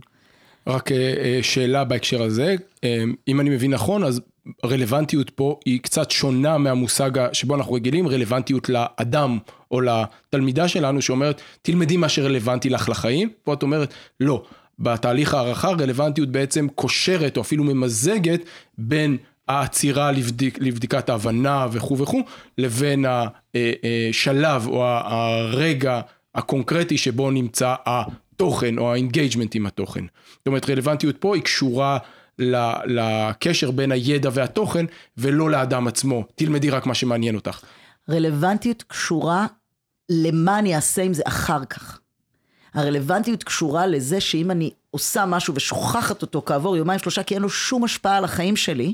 [0.67, 4.21] רק אה, אה שאלה בהקשר הזה, אה, אם אני מבין נכון, אז
[4.65, 9.37] רלוונטיות פה היא קצת שונה מהמושג שבו אנחנו רגילים, רלוונטיות לאדם
[9.71, 14.43] או לתלמידה שלנו שאומרת, תלמדי מה שרלוונטי לך לחיים, פה את אומרת, לא.
[14.83, 18.41] בתהליך הערכה רלוונטיות בעצם קושרת או אפילו ממזגת
[18.77, 19.17] בין
[19.47, 22.21] העצירה לבדיק, לבדיקת ההבנה וכו' וכו',
[22.57, 23.05] לבין
[23.55, 26.01] השלב או הרגע
[26.35, 30.05] הקונקרטי שבו נמצא התוכן או ה engagement עם התוכן.
[30.37, 31.97] זאת אומרת רלוונטיות פה היא קשורה
[32.85, 34.85] לקשר בין הידע והתוכן
[35.17, 36.23] ולא לאדם עצמו.
[36.35, 37.59] תלמדי רק מה שמעניין אותך.
[38.09, 39.47] רלוונטיות קשורה
[40.09, 41.99] למה אני אעשה עם זה אחר כך.
[42.73, 47.49] הרלוונטיות קשורה לזה שאם אני עושה משהו ושוכחת אותו כעבור יומיים שלושה כי אין לו
[47.49, 48.93] שום השפעה על החיים שלי,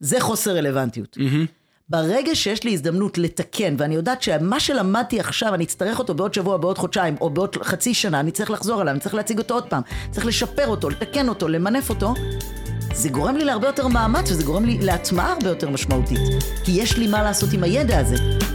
[0.00, 1.16] זה חוסר רלוונטיות.
[1.88, 6.56] ברגע שיש לי הזדמנות לתקן, ואני יודעת שמה שלמדתי עכשיו, אני אצטרך אותו בעוד שבוע,
[6.56, 9.64] בעוד חודשיים, או בעוד חצי שנה, אני צריך לחזור עליו, אני צריך להציג אותו עוד
[9.64, 12.14] פעם, צריך לשפר אותו, לתקן אותו, למנף אותו,
[12.94, 16.18] זה גורם לי להרבה יותר מאמץ, וזה גורם לי להטמעה הרבה יותר משמעותית.
[16.64, 18.49] כי יש לי מה לעשות עם הידע הזה.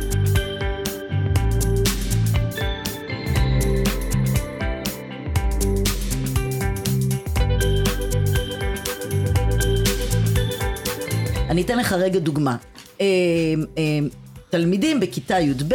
[11.56, 12.56] אני אתן לך רגע דוגמה.
[13.02, 13.06] אה,
[13.78, 14.00] אה,
[14.50, 15.74] תלמידים בכיתה י"ב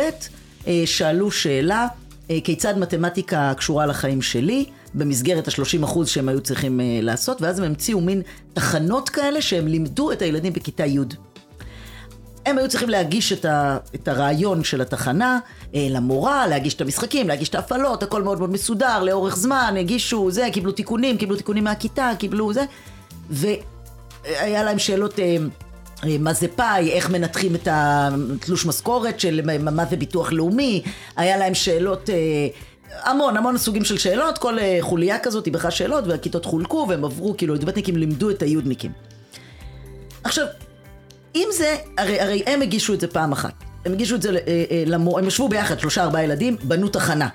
[0.67, 1.87] אה, שאלו שאלה,
[2.45, 4.65] כיצד מתמטיקה קשורה לחיים שלי,
[4.95, 10.13] במסגרת ה-30% שהם היו צריכים אה, לעשות, ואז הם המציאו מין תחנות כאלה שהם לימדו
[10.13, 10.99] את הילדים בכיתה י'.
[12.47, 15.39] הם היו צריכים להגיש את, ה, את הרעיון של התחנה
[15.75, 20.31] אה, למורה, להגיש את המשחקים, להגיש את ההפעלות, הכל מאוד מאוד מסודר, לאורך זמן, הגישו
[20.31, 22.65] זה, קיבלו תיקונים, קיבלו תיקונים מהכיתה, קיבלו זה,
[23.31, 25.19] והיה להם שאלות...
[25.19, 25.37] אה,
[26.21, 30.83] מה זה פאי, איך מנתחים את התלוש משכורת של מה- זה ביטוח לאומי,
[31.17, 32.15] היה להם שאלות, אה,
[33.05, 37.05] המון, המון סוגים של שאלות, כל אה, חוליה כזאת היא בכלל שאלות, והכיתות חולקו והם
[37.05, 38.93] עברו, כאילו, י"בניקים לימדו את היודניקים.
[40.25, 40.47] עכשיו,
[41.37, 43.53] אם זה, הרי, הרי הם הגישו את זה פעם אחת.
[43.85, 47.29] הם הגישו את זה, אה, אה, הם ישבו ביחד, שלושה ארבעה ילדים, בנו תחנה.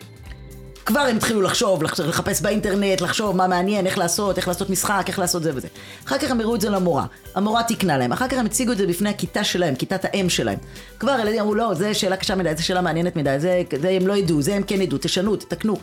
[0.86, 5.04] כבר הם התחילו לחשוב, לח- לחפש באינטרנט, לחשוב מה מעניין, איך לעשות, איך לעשות משחק,
[5.08, 5.68] איך לעשות זה וזה.
[6.06, 8.78] אחר כך הם הראו את זה למורה, המורה תיקנה להם, אחר כך הם הציגו את
[8.78, 10.58] זה בפני הכיתה שלהם, כיתת האם שלהם.
[11.00, 14.08] כבר ילדים אמרו, לא, זה שאלה קשה מדי, זה שאלה מעניינת מדי, זה, זה הם
[14.08, 15.76] לא ידעו, זה הם כן ידעו, תשנו, תתקנו.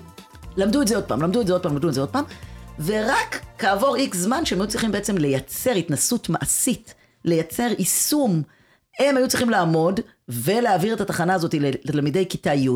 [0.57, 2.25] למדו את זה עוד פעם, למדו את זה עוד פעם, למדו את זה עוד פעם,
[2.85, 8.43] ורק כעבור איקס זמן שהם היו צריכים בעצם לייצר התנסות מעשית, לייצר יישום,
[8.99, 12.69] הם היו צריכים לעמוד ולהעביר את התחנה הזאת לתלמידי כיתה י',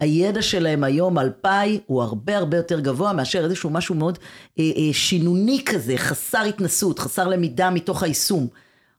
[0.00, 4.18] הידע שלהם היום על פאי הוא הרבה הרבה יותר גבוה מאשר איזשהו משהו מאוד
[4.58, 8.48] אה, אה, שינוני כזה, חסר התנסות, חסר למידה מתוך היישום,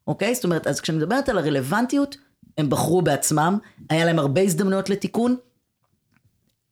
[0.08, 0.36] אוקיי?
[0.36, 2.18] זאת אומרת, אז כשאני מדברת על הרלוונטיות,
[2.58, 3.58] הם בחרו בעצמם,
[3.90, 5.36] היה להם הרבה הזדמנויות לתיקון,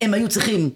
[0.01, 0.69] הם היו צריכים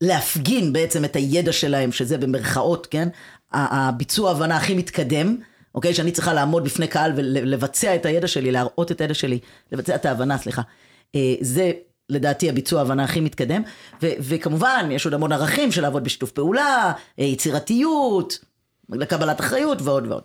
[0.00, 3.08] להפגין בעצם את הידע שלהם, שזה במרכאות, כן?
[3.52, 5.36] הביצוע הבנה הכי מתקדם,
[5.74, 5.94] אוקיי?
[5.94, 9.38] שאני צריכה לעמוד בפני קהל ולבצע את הידע שלי, להראות את הידע שלי,
[9.72, 10.62] לבצע את ההבנה, סליחה.
[11.14, 11.72] אה, זה
[12.12, 13.62] לדעתי הביצוע ההבנה הכי מתקדם,
[14.02, 18.38] ו- וכמובן יש עוד המון ערכים של לעבוד בשיתוף פעולה, אה, יצירתיות,
[18.90, 20.22] לקבלת אחריות ועוד ועוד.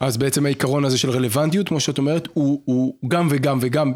[0.00, 3.92] אז בעצם העיקרון הזה של רלוונטיות, כמו שאת אומרת, הוא, הוא גם וגם וגם,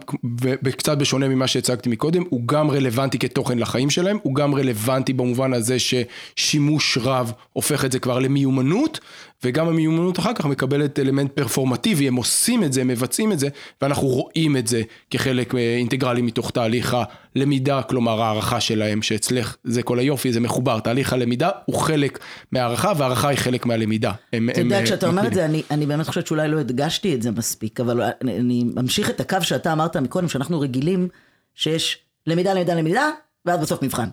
[0.65, 5.53] וקצת בשונה ממה שהצגתי מקודם, הוא גם רלוונטי כתוכן לחיים שלהם, הוא גם רלוונטי במובן
[5.53, 9.01] הזה ששימוש רב הופך את זה כבר למיומנות,
[9.45, 13.49] וגם המיומנות אחר כך מקבלת אלמנט פרפורמטיבי, הם עושים את זה, הם מבצעים את זה,
[13.83, 16.97] ואנחנו רואים את זה כחלק אה, אינטגרלי מתוך תהליך
[17.37, 22.19] הלמידה, כלומר הערכה שלהם, שאצלך זה כל היופי, זה מחובר, תהליך הלמידה הוא חלק
[22.53, 24.13] מהערכה, והערכה היא חלק מהלמידה.
[24.33, 25.35] הם, אתה יודע, אה, כשאתה אומר את.
[25.35, 29.11] זה, אני, אני באמת חושבת שאולי לא הדגשתי את זה מספיק, אבל אני, אני ממשיך
[29.11, 31.09] את הקו שאתה אמרת מקודם, שאנחנו רגילים
[31.55, 33.11] שיש למידה, למידה, למידה,
[33.47, 34.09] ואז בסוף מבחן.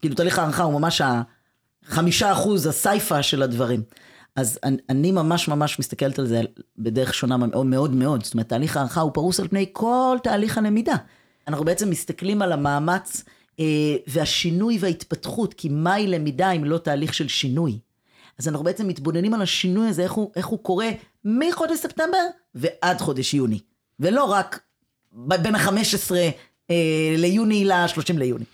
[0.00, 1.02] כאילו תהליך הערכה הוא ממש
[1.88, 3.82] החמישה אחוז הסייפה של הדברים.
[4.38, 6.42] אז אני, אני ממש ממש מסתכלת על זה
[6.78, 8.24] בדרך שונה מאוד מאוד מאוד.
[8.24, 10.94] זאת אומרת, תהליך הערכה הוא פרוס על פני כל תהליך הלמידה.
[11.48, 13.24] אנחנו בעצם מסתכלים על המאמץ
[13.60, 13.64] אה,
[14.06, 17.78] והשינוי וההתפתחות, כי מהי למידה אם לא תהליך של שינוי?
[18.38, 20.88] אז אנחנו בעצם מתבוננים על השינוי הזה, איך הוא, איך הוא קורה
[21.24, 22.24] מחודש ספטמבר
[22.54, 23.60] ועד חודש יוני.
[24.00, 24.60] ולא רק
[25.12, 26.12] בין ה-15
[26.70, 28.44] אה, ליוני ל-30 ליוני.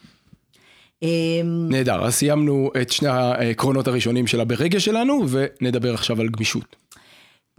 [1.04, 6.76] אה, נהדר, אז סיימנו את שני העקרונות הראשונים של הברגש שלנו, ונדבר עכשיו על גמישות.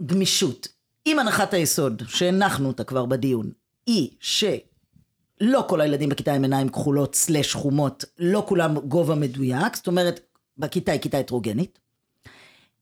[0.06, 0.68] גמישות.
[1.06, 3.50] אם הנחת היסוד, שהנחנו אותה כבר בדיון,
[3.86, 9.86] היא שלא כל הילדים בכיתה עם עיניים כחולות סלש חומות, לא כולם גובה מדויק, זאת
[9.86, 10.20] אומרת,
[10.58, 11.78] בכיתה היא כיתה הטרוגנית.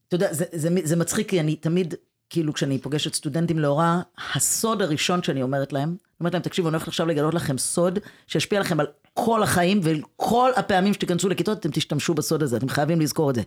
[0.09, 1.95] אתה יודע, זה, זה, זה מצחיק, כי אני תמיד,
[2.31, 4.01] כאילו כשאני פוגשת סטודנטים להוראה,
[4.35, 7.99] הסוד הראשון שאני אומרת להם, אני אומרת להם, תקשיבו, אני הולכת עכשיו לגלות לכם סוד
[8.27, 13.01] שישפיע לכם על כל החיים, וכל הפעמים שתיכנסו לכיתות, אתם תשתמשו בסוד הזה, אתם חייבים
[13.01, 13.43] לזכור את זה.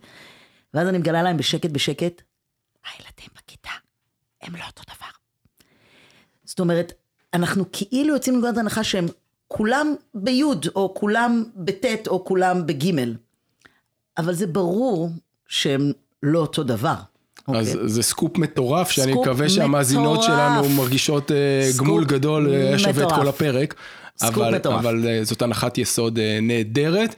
[0.74, 2.22] ואז אני מגלה להם בשקט בשקט,
[2.92, 3.70] הילדים בכיתה
[4.42, 5.12] הם לא אותו דבר.
[6.44, 6.94] זאת אומרת,
[7.34, 9.06] אנחנו כאילו יוצאים מנקודת הנחה שהם
[9.48, 13.16] כולם ביוד, או כולם בטית, או כולם בגימל.
[14.18, 15.10] אבל זה ברור
[15.48, 15.92] שהם
[16.24, 16.96] לא אותו דבר.
[17.48, 17.90] אז אוקיי?
[17.90, 20.26] זה סקופ מטורף, שאני סקופ מקווה שהמאזינות מטורף.
[20.26, 21.32] שלנו מרגישות
[21.72, 23.12] סקופ גמול גדול, היה שווה את.
[23.12, 23.76] כל הפרק.
[24.18, 24.80] סקופ אבל, מטורף.
[24.80, 27.16] אבל אה, זאת הנחת יסוד אה, נהדרת,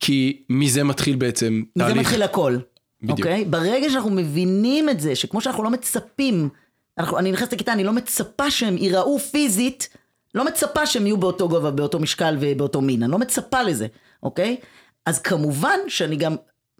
[0.00, 2.06] כי מזה מתחיל בעצם מזה תהליך.
[2.06, 2.58] מתחיל הכל.
[3.02, 3.18] בדיוק.
[3.18, 3.44] אוקיי?
[3.44, 6.48] ברגע שאנחנו מבינים את זה, שכמו שאנחנו לא מצפים,
[6.98, 9.88] אנחנו, אני נכנסת לכיתה, אני לא מצפה שהם ייראו פיזית,
[10.34, 13.86] לא מצפה שהם יהיו באותו גובה, באותו משקל ובאותו מין, אני לא מצפה לזה,
[14.22, 14.56] אוקיי?
[15.06, 16.36] אז כמובן שאני גם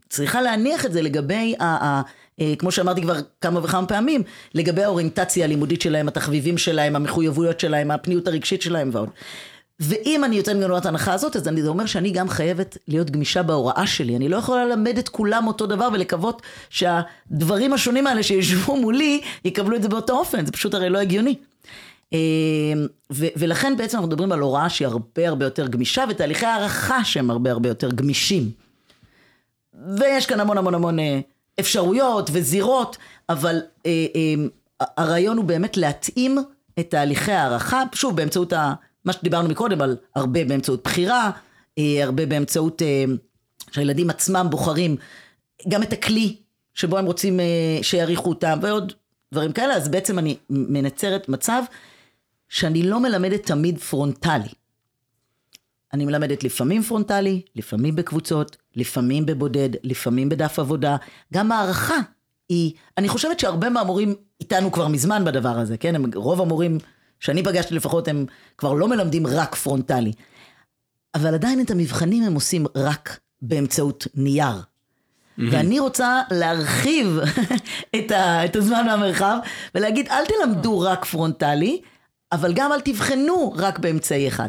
[0.08, 2.02] צריכה להניח את זה לגבי, ה, ה,
[2.40, 4.22] אה, כמו שאמרתי כבר כמה וכמה פעמים,
[4.54, 9.08] לגבי האוריינטציה הלימודית שלהם, התחביבים שלהם, המחויבויות שלהם, הפניות הרגשית שלהם ועוד.
[9.80, 13.42] ואם אני יוצאת מנקודת ההנחה הזאת, אז אני, זה אומר שאני גם חייבת להיות גמישה
[13.42, 14.16] בהוראה שלי.
[14.16, 19.76] אני לא יכולה ללמד את כולם אותו דבר ולקוות שהדברים השונים האלה שישבו מולי, יקבלו
[19.76, 20.46] את זה באותו אופן.
[20.46, 21.34] זה פשוט הרי לא הגיוני.
[22.12, 22.18] אה,
[23.12, 27.30] ו- ולכן בעצם אנחנו מדברים על הוראה שהיא הרבה הרבה יותר גמישה, ותהליכי הערכה שהם
[27.30, 28.50] הרבה הרבה יותר גמישים.
[29.98, 31.20] ויש כאן המון המון המון אה,
[31.60, 32.96] אפשרויות וזירות,
[33.28, 33.92] אבל אה,
[34.80, 36.38] הרעיון הוא באמת להתאים
[36.78, 41.30] את תהליכי הערכה, שוב באמצעות ה, מה שדיברנו מקודם על הרבה באמצעות בחירה,
[41.78, 43.04] אה, הרבה באמצעות אה,
[43.70, 44.96] שהילדים עצמם בוחרים
[45.68, 46.36] גם את הכלי
[46.74, 48.92] שבו הם רוצים אה, שיעריכו אותם ועוד
[49.32, 51.62] דברים כאלה, אז בעצם אני מייצרת מצב
[52.48, 54.48] שאני לא מלמדת תמיד פרונטלי.
[55.92, 60.96] אני מלמדת לפעמים פרונטלי, לפעמים בקבוצות, לפעמים בבודד, לפעמים בדף עבודה.
[61.34, 61.98] גם הערכה
[62.48, 65.94] היא, אני חושבת שהרבה מהמורים איתנו כבר מזמן בדבר הזה, כן?
[65.94, 66.78] הם, רוב המורים
[67.20, 68.26] שאני פגשתי לפחות, הם
[68.58, 70.12] כבר לא מלמדים רק פרונטלי.
[71.14, 74.62] אבל עדיין את המבחנים הם עושים רק באמצעות נייר.
[75.38, 77.18] ואני רוצה להרחיב
[77.96, 79.38] את, ה, את הזמן והמרחב
[79.74, 81.80] ולהגיד, אל תלמדו רק פרונטלי,
[82.32, 84.48] אבל גם אל תבחנו רק באמצעי אחד.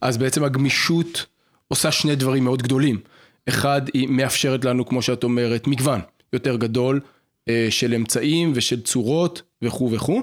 [0.00, 1.26] אז בעצם הגמישות
[1.68, 3.00] עושה שני דברים מאוד גדולים.
[3.48, 6.00] אחד, היא מאפשרת לנו, כמו שאת אומרת, מגוון
[6.32, 7.00] יותר גדול
[7.48, 10.22] אה, של אמצעים ושל צורות וכו' וכו',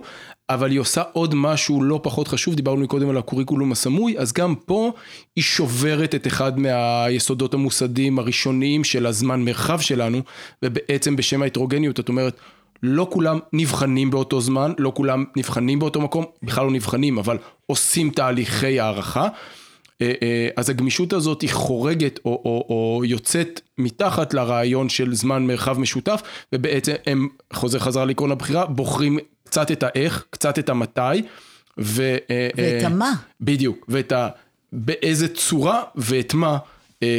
[0.50, 4.56] אבל היא עושה עוד משהו לא פחות חשוב, דיברנו קודם על הקוריקולום הסמוי, אז גם
[4.56, 4.92] פה
[5.36, 10.22] היא שוברת את אחד מהיסודות המוסדים הראשוניים של הזמן מרחב שלנו,
[10.64, 12.38] ובעצם בשם ההטרוגניות, את אומרת,
[12.84, 18.10] לא כולם נבחנים באותו זמן, לא כולם נבחנים באותו מקום, בכלל לא נבחנים, אבל עושים
[18.10, 19.28] תהליכי הערכה.
[20.02, 25.48] אה, אה, אז הגמישות הזאת היא חורגת או, או, או יוצאת מתחת לרעיון של זמן
[25.48, 26.22] מרחב משותף
[26.54, 29.20] ובעצם הם, חוזר חזרה לעקרון הבחירה, בוחרים
[29.54, 31.22] קצת את האיך, קצת את המתי.
[31.80, 33.12] ו, אה, ואת המה.
[33.42, 34.30] בדיוק, ואת ה...
[34.72, 36.58] באיזה צורה ואת מה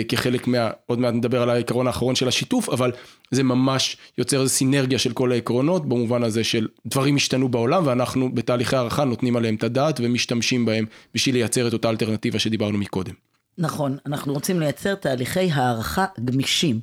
[0.08, 0.70] כחלק מה...
[0.86, 2.92] עוד מעט נדבר על העיקרון האחרון של השיתוף, אבל
[3.30, 8.34] זה ממש יוצר איזו סינרגיה של כל העקרונות, במובן הזה של דברים השתנו בעולם, ואנחנו
[8.34, 13.14] בתהליכי הערכה נותנים עליהם את הדעת ומשתמשים בהם בשביל לייצר את אותה אלטרנטיבה שדיברנו מקודם.
[13.58, 16.80] נכון, אנחנו רוצים לייצר תהליכי הערכה גמישים.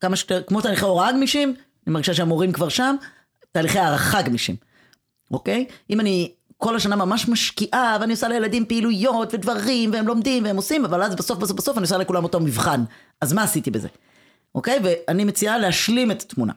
[0.00, 1.54] כמה שיותר, כמו תהליכי הוראה גמישים,
[1.86, 2.96] אני מרגישה שהמורים כבר שם,
[3.52, 4.56] תהליכי הערכה גמישים,
[5.30, 5.64] אוקיי?
[5.90, 10.84] אם אני כל השנה ממש משקיעה, ואני עושה לילדים פעילויות ודברים, והם לומדים והם עושים,
[10.84, 12.84] אבל אז בסוף בסוף בסוף אני עושה לכולם אותו מבחן.
[13.20, 13.88] אז מה עשיתי בזה?
[14.54, 14.78] אוקיי?
[14.82, 16.52] ואני מציעה להשלים את התמונה.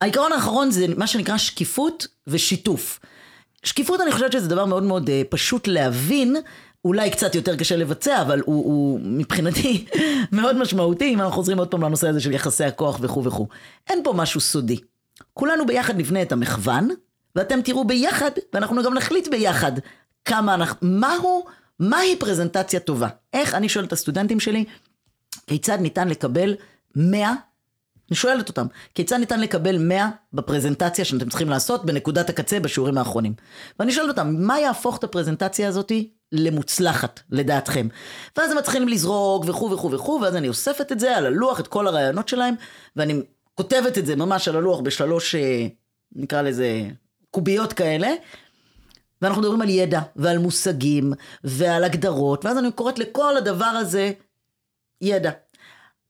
[0.00, 3.00] העיקרון האחרון זה מה שנקרא שקיפות ושיתוף.
[3.64, 6.36] שקיפות אני חושבת שזה דבר מאוד מאוד uh, פשוט להבין,
[6.84, 9.84] אולי קצת יותר קשה לבצע, אבל הוא, הוא מבחינתי
[10.32, 13.46] מאוד משמעותי, אם אנחנו חוזרים עוד פעם לנושא הזה של יחסי הכוח וכו' וכו'.
[13.88, 14.76] אין פה משהו סודי.
[15.34, 16.88] כולנו ביחד נבנה את המחוון,
[17.36, 19.72] ואתם תראו ביחד, ואנחנו גם נחליט ביחד
[20.24, 21.44] כמה אנחנו, מהו,
[21.78, 23.08] מהי פרזנטציה טובה.
[23.32, 24.64] איך, אני שואל את הסטודנטים שלי,
[25.46, 26.56] כיצד ניתן לקבל
[26.96, 27.34] 100,
[28.10, 33.34] אני שואלת אותם, כיצד ניתן לקבל 100 בפרזנטציה שאתם צריכים לעשות בנקודת הקצה בשיעורים האחרונים.
[33.78, 37.88] ואני שואלת אותם, מה יהפוך את הפרזנטציה הזאתי למוצלחת, לדעתכם?
[38.36, 41.68] ואז הם מתחילים לזרוק וכו' וכו' וכו', ואז אני אוספת את זה על הלוח, את
[41.68, 42.54] כל הרעיונות שלהם,
[42.96, 43.22] ואני
[43.54, 45.66] כותבת את זה ממש על הלוח בשלוש, אה,
[46.12, 46.82] נקרא לזה,
[47.30, 48.08] קוביות כאלה.
[49.22, 51.12] ואנחנו מדברים על ידע ועל מושגים
[51.44, 54.10] ועל הגדרות, ואז אני קוראת לכל הדבר הזה
[55.00, 55.30] ידע.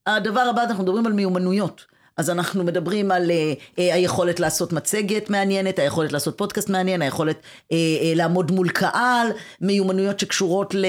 [0.05, 1.85] הדבר הבא, אנחנו מדברים על מיומנויות.
[2.17, 7.37] אז אנחנו מדברים על uh, uh, היכולת לעשות מצגת מעניינת, היכולת לעשות פודקאסט מעניין, היכולת
[7.37, 7.73] uh, uh,
[8.15, 9.27] לעמוד מול קהל,
[9.61, 10.85] מיומנויות שקשורות ל...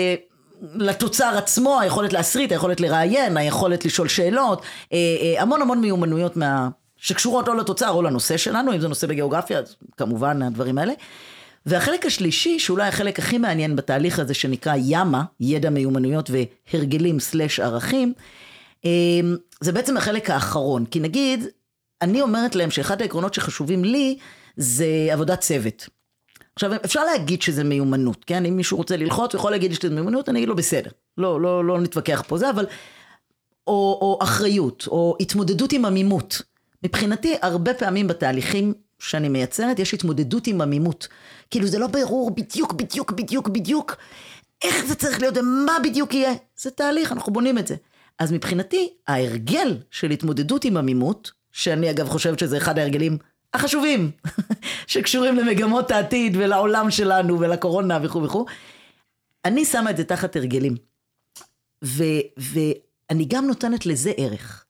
[0.74, 4.62] לתוצר עצמו, היכולת להסריט, היכולת לראיין, היכולת לשאול שאלות,
[5.38, 6.68] המון המון מיומנויות מה...
[7.02, 10.92] שקשורות או לתוצר או לנושא שלנו, אם זה נושא בגיאוגרפיה, אז כמובן הדברים האלה.
[11.66, 18.12] והחלק השלישי, שאולי החלק הכי מעניין בתהליך הזה שנקרא ימה, ידע מיומנויות והרגלים סלש ערכים,
[18.84, 20.84] אמ, זה בעצם החלק האחרון.
[20.84, 21.46] כי נגיד,
[22.02, 24.18] אני אומרת להם שאחד העקרונות שחשובים לי
[24.56, 25.88] זה עבודת צוות.
[26.54, 28.46] עכשיו, אפשר להגיד שזה מיומנות, כן?
[28.46, 30.90] אם מישהו רוצה ללחוץ, הוא יכול להגיד שזה מיומנות, אני אגיד לו בסדר.
[31.18, 32.66] לא, לא, לא נתווכח פה זה, אבל...
[33.66, 36.42] או, או אחריות, או התמודדות עם עמימות.
[36.84, 41.08] מבחינתי, הרבה פעמים בתהליכים שאני מייצרת, יש התמודדות עם עמימות.
[41.50, 43.96] כאילו זה לא ברור בדיוק, בדיוק, בדיוק, בדיוק,
[44.64, 46.32] איך זה צריך להיות ומה בדיוק יהיה.
[46.56, 47.76] זה תהליך, אנחנו בונים את זה.
[48.18, 53.18] אז מבחינתי, ההרגל של התמודדות עם עמימות, שאני אגב חושבת שזה אחד ההרגלים
[53.54, 54.10] החשובים,
[54.86, 58.46] שקשורים למגמות העתיד ולעולם שלנו ולקורונה וכו' וכו',
[59.44, 60.76] אני שמה את זה תחת הרגלים.
[61.82, 64.64] ואני גם נותנת לזה ערך.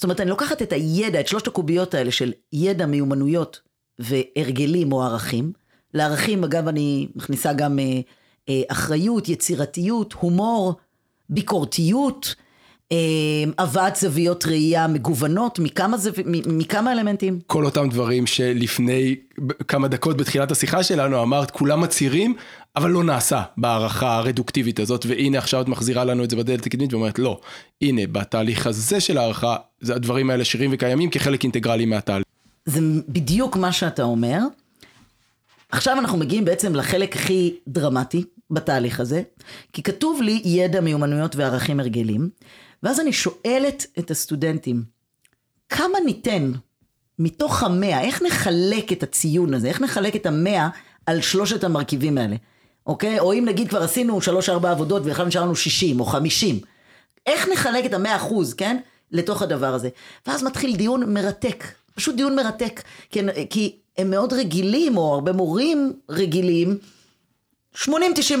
[0.00, 3.60] זאת אומרת, אני לוקחת את הידע, את שלושת הקוביות האלה של ידע, מיומנויות
[3.98, 5.52] והרגלים או ערכים.
[5.94, 8.00] לערכים, אגב, אני מכניסה גם אה,
[8.48, 10.74] אה, אחריות, יצירתיות, הומור,
[11.30, 12.34] ביקורתיות,
[13.58, 16.10] הבאת זוויות ראייה מגוונות, מכמה, זו,
[16.46, 17.38] מכמה אלמנטים.
[17.46, 19.16] כל אותם דברים שלפני
[19.68, 22.34] כמה דקות בתחילת השיחה שלנו אמרת, כולם מצהירים,
[22.76, 26.92] אבל לא נעשה בהערכה הרדוקטיבית הזאת, והנה עכשיו את מחזירה לנו את זה בדלת הקדמית
[26.92, 27.40] ואומרת, לא,
[27.82, 32.24] הנה, בתהליך הזה של הערכה, זה הדברים האלה שירים וקיימים כחלק אינטגרלי מהתהליך.
[32.66, 34.38] זה בדיוק מה שאתה אומר.
[35.72, 39.22] עכשיו אנחנו מגיעים בעצם לחלק הכי דרמטי בתהליך הזה,
[39.72, 42.30] כי כתוב לי ידע, מיומנויות וערכים הרגלים,
[42.82, 44.82] ואז אני שואלת את הסטודנטים,
[45.68, 46.52] כמה ניתן
[47.18, 50.68] מתוך המאה, איך נחלק את הציון הזה, איך נחלק את המאה
[51.06, 52.36] על שלושת המרכיבים האלה,
[52.86, 53.18] אוקיי?
[53.18, 56.60] או אם נגיד כבר עשינו שלוש-ארבע עבודות ואחד נשאר לנו שישים או חמישים,
[57.26, 58.76] איך נחלק את המאה אחוז, כן?
[59.12, 59.88] לתוך הדבר הזה.
[60.26, 61.64] ואז מתחיל דיון מרתק,
[61.94, 66.78] פשוט דיון מרתק, כי, כי הם מאוד רגילים, או הרבה מורים רגילים,
[67.76, 67.88] 80-90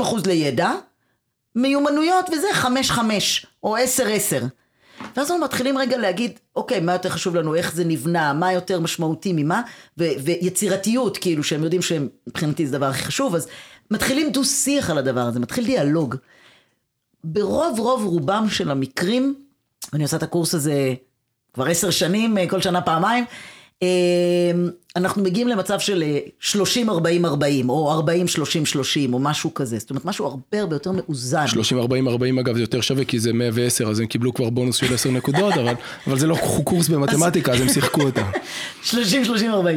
[0.02, 0.72] אחוז לידע,
[1.56, 2.48] מיומנויות וזה
[2.92, 2.98] 5-5
[3.62, 3.80] או 10-10.
[5.16, 8.80] ואז אנחנו מתחילים רגע להגיד, אוקיי, מה יותר חשוב לנו, איך זה נבנה, מה יותר
[8.80, 9.62] משמעותי ממה,
[9.98, 13.48] ו- ויצירתיות, כאילו, שהם יודעים שמבחינתי זה הדבר הכי חשוב, אז
[13.90, 16.16] מתחילים דו שיח על הדבר הזה, מתחיל דיאלוג.
[17.24, 19.34] ברוב רוב רובם של המקרים,
[19.92, 20.94] אני עושה את הקורס הזה
[21.54, 23.24] כבר עשר שנים, כל שנה פעמיים,
[24.96, 26.04] אנחנו מגיעים למצב של
[26.40, 26.54] 30-40-40,
[27.68, 29.78] או 40-30-30, או משהו כזה.
[29.78, 31.44] זאת אומרת, משהו הרבה הרבה יותר מאוזן.
[31.44, 35.10] 30-40-40 אגב זה יותר שווה כי זה 110, אז הם קיבלו כבר בונוס של 10
[35.10, 35.74] נקודות, אבל,
[36.06, 38.30] אבל זה לא קורס במתמטיקה, אז הם שיחקו אותה.
[38.90, 38.94] 30-30-40,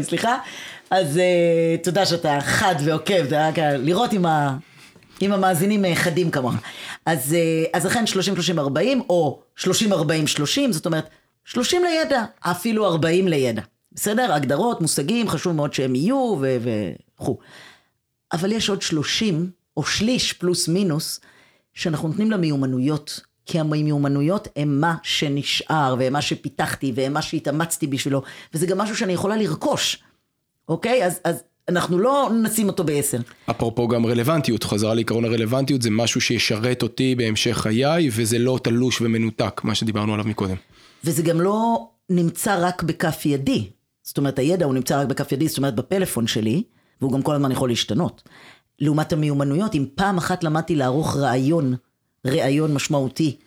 [0.02, 0.38] סליחה.
[0.90, 4.58] אז uh, תודה שאתה חד ועוקב, זה רק לראות אם, ה,
[5.22, 6.54] אם המאזינים חדים כמוך.
[7.06, 8.04] אז, uh, אז אכן
[8.58, 8.60] 30-30-40,
[9.10, 9.66] או 30-40-30,
[10.70, 11.10] זאת אומרת,
[11.46, 13.62] 30 לידע, אפילו 40 לידע.
[13.96, 14.34] בסדר?
[14.34, 17.38] הגדרות, מושגים, חשוב מאוד שהם יהיו וכו'.
[18.34, 21.20] אבל יש עוד 30, או שליש פלוס מינוס,
[21.74, 23.22] שאנחנו נותנים למיומנויות.
[23.46, 28.22] כי המיומנויות הם מה שנשאר, והם מה שפיתחתי, והם מה שהתאמצתי בשבילו,
[28.54, 30.04] וזה גם משהו שאני יכולה לרכוש,
[30.70, 31.06] אוקיי?
[31.06, 33.18] אז, אז אנחנו לא נשים אותו בעשר.
[33.50, 39.02] אפרופו גם רלוונטיות, חזרה לעיקרון הרלוונטיות, זה משהו שישרת אותי בהמשך חיי, וזה לא תלוש
[39.02, 40.56] ומנותק, מה שדיברנו עליו מקודם.
[41.04, 43.70] וזה גם לא נמצא רק בכף ידי.
[44.04, 46.64] זאת אומרת, הידע הוא נמצא רק בכף ידי, זאת אומרת, בפלאפון שלי,
[47.02, 48.24] והוא גם כל הזמן יכול להשתנות.
[48.80, 51.76] לעומת המיומנויות, אם פעם אחת למדתי לערוך רעיון,
[52.28, 53.38] רעיון משמעותי,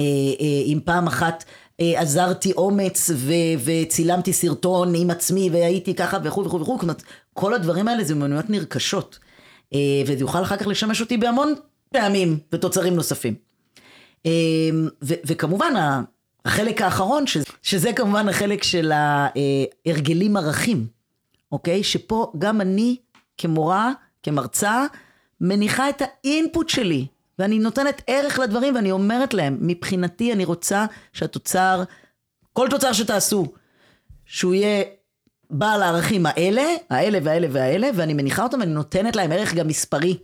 [0.00, 0.04] אה,
[0.40, 1.44] אה, אם פעם אחת
[1.80, 3.32] אה, עזרתי אומץ ו-
[3.64, 8.50] וצילמתי סרטון עם עצמי והייתי ככה וכו' וכו' וכו', אומרת, כל הדברים האלה זה מיומנויות
[8.50, 9.18] נרכשות.
[10.06, 11.54] וזה יוכל אחר כך לשמש אותי בהמון
[11.92, 13.34] פעמים ותוצרים נוספים.
[15.02, 15.72] וכמובן,
[16.44, 20.86] החלק האחרון, שזה, שזה כמובן החלק של ההרגלים ערכים,
[21.52, 21.82] אוקיי?
[21.84, 22.96] שפה גם אני
[23.38, 24.86] כמורה, כמרצה,
[25.40, 27.06] מניחה את האינפוט שלי,
[27.38, 31.82] ואני נותנת ערך לדברים ואני אומרת להם, מבחינתי אני רוצה שהתוצר,
[32.52, 33.46] כל תוצר שתעשו,
[34.24, 34.84] שהוא יהיה
[35.50, 40.18] בעל הערכים האלה, האלה והאלה והאלה, ואני מניחה אותם ואני נותנת להם ערך גם מספרי,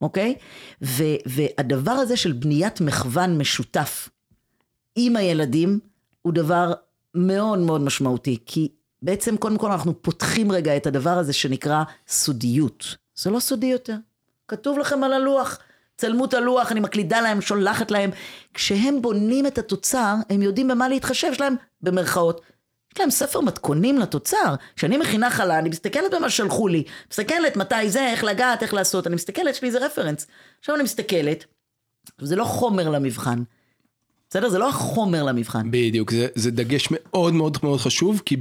[0.00, 0.34] אוקיי?
[0.82, 4.08] ו, והדבר הזה של בניית מחוון משותף,
[5.06, 5.78] עם הילדים
[6.22, 6.72] הוא דבר
[7.14, 8.68] מאוד מאוד משמעותי, כי
[9.02, 12.96] בעצם קודם כל אנחנו פותחים רגע את הדבר הזה שנקרא סודיות.
[13.14, 13.96] זה לא סודי יותר.
[14.48, 15.58] כתוב לכם על הלוח,
[15.96, 18.10] צלמו את הלוח, אני מקלידה להם, שולחת להם.
[18.54, 22.40] כשהם בונים את התוצר, הם יודעים במה להתחשב, יש להם, במרכאות,
[22.94, 24.54] יש להם ספר מתכונים לתוצר.
[24.76, 29.06] כשאני מכינה חלה, אני מסתכלת במה שלחו לי, מסתכלת מתי זה, איך לגעת, איך לעשות,
[29.06, 30.26] אני מסתכלת, יש לי איזה רפרנס.
[30.60, 31.44] עכשיו אני מסתכלת,
[32.20, 33.42] זה לא חומר למבחן,
[34.30, 34.48] בסדר?
[34.48, 35.70] זה לא החומר למבחן.
[35.70, 38.36] בדיוק, זה, זה דגש מאוד מאוד מאוד חשוב, כי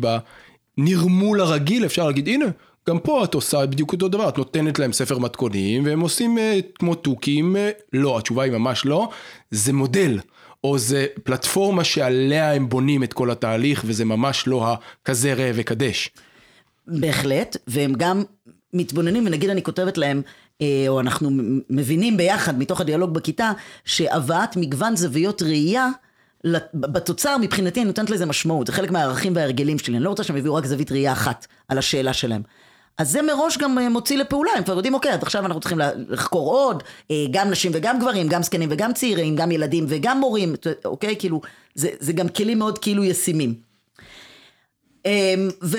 [0.77, 2.45] בנרמול הרגיל אפשר להגיד, הנה,
[2.89, 6.41] גם פה את עושה בדיוק אותו דבר, את נותנת להם ספר מתכונים, והם עושים uh,
[6.79, 7.59] כמו תוכים, uh,
[7.93, 9.09] לא, התשובה היא ממש לא,
[9.51, 10.19] זה מודל.
[10.63, 16.09] או זה פלטפורמה שעליה הם בונים את כל התהליך, וזה ממש לא הכזה ראה וקדש.
[16.87, 18.23] בהחלט, והם גם
[18.73, 20.21] מתבוננים, ונגיד אני כותבת להם, אה,
[20.87, 21.29] או אנחנו
[21.69, 23.51] מבינים ביחד מתוך הדיאלוג בכיתה,
[23.85, 25.89] שהבאת מגוון זוויות ראייה
[26.73, 30.37] בתוצר מבחינתי אני נותנת לזה משמעות, זה חלק מהערכים וההרגלים שלי, אני לא רוצה שהם
[30.37, 32.41] יביאו רק זווית ראייה אחת על השאלה שלהם.
[32.97, 35.79] אז זה מראש גם אה, מוציא לפעולה, הם כבר יודעים, אוקיי, אז עכשיו אנחנו צריכים
[36.09, 40.55] לחקור עוד, אה, גם נשים וגם גברים, גם זקנים וגם צעירים, גם ילדים וגם מורים,
[40.85, 41.41] אוקיי, כאילו,
[41.75, 43.53] זה, זה גם כלים מאוד כאילו ישימים.
[45.05, 45.77] אז,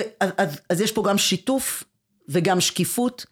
[0.69, 1.83] אז יש פה גם שיתוף
[2.29, 3.25] וגם שקיפות.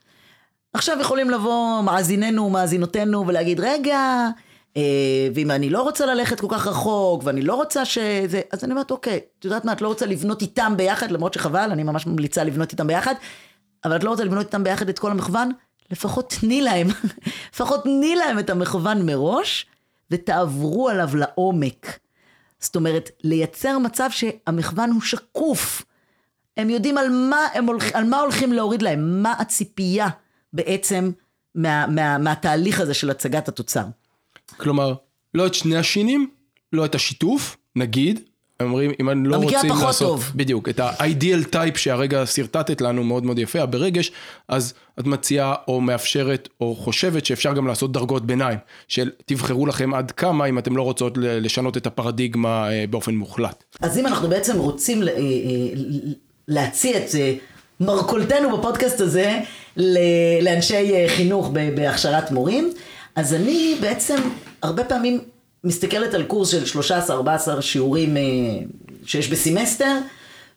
[0.77, 4.27] עכשיו יכולים לבוא מאזיננו ומאזינותינו ולהגיד, רגע,
[4.77, 8.41] אה, ואם אני לא רוצה ללכת כל כך רחוק, ואני לא רוצה שזה...
[8.51, 11.69] אז אני אומרת, אוקיי, את יודעת מה, את לא רוצה לבנות איתם ביחד, למרות שחבל,
[11.71, 13.13] אני ממש ממליצה לבנות איתם ביחד,
[13.85, 15.51] אבל את לא רוצה לבנות איתם ביחד את כל המכוון,
[15.91, 16.87] לפחות תני להם,
[17.53, 19.65] לפחות תני להם את המכוון מראש,
[20.11, 21.99] ותעברו עליו לעומק.
[22.59, 25.83] זאת אומרת, לייצר מצב שהמכוון הוא שקוף.
[26.57, 30.07] הם יודעים על מה, הם הולכ, על מה הולכים להוריד להם, מה הציפייה
[30.53, 31.11] בעצם
[31.55, 33.85] מה, מה, מהתהליך הזה של הצגת התוצר.
[34.57, 34.93] כלומר,
[35.33, 36.29] לא את שני השינים,
[36.73, 38.19] לא את השיתוף, נגיד,
[38.61, 40.31] אומרים, אם אני לא רוצים הפחות לעשות, טוב.
[40.35, 44.11] בדיוק, את ה-ideal type שהרגע שרטטת לנו מאוד מאוד יפה, ברגש,
[44.47, 49.93] אז את מציעה או מאפשרת או חושבת שאפשר גם לעשות דרגות ביניים, של תבחרו לכם
[49.93, 53.63] עד כמה אם אתם לא רוצות לשנות את הפרדיגמה אה, באופן מוחלט.
[53.81, 55.13] אז אם אנחנו בעצם רוצים אה, אה,
[56.47, 57.33] להציע את אה,
[57.79, 59.39] מרכולתנו בפודקאסט הזה
[60.41, 62.73] לאנשי אה, חינוך בהכשרת מורים,
[63.15, 64.15] אז אני בעצם
[64.61, 65.19] הרבה פעמים
[65.63, 66.79] מסתכלת על קורס של
[67.57, 68.21] 13-14 שיעורים אה,
[69.05, 69.97] שיש בסמסטר,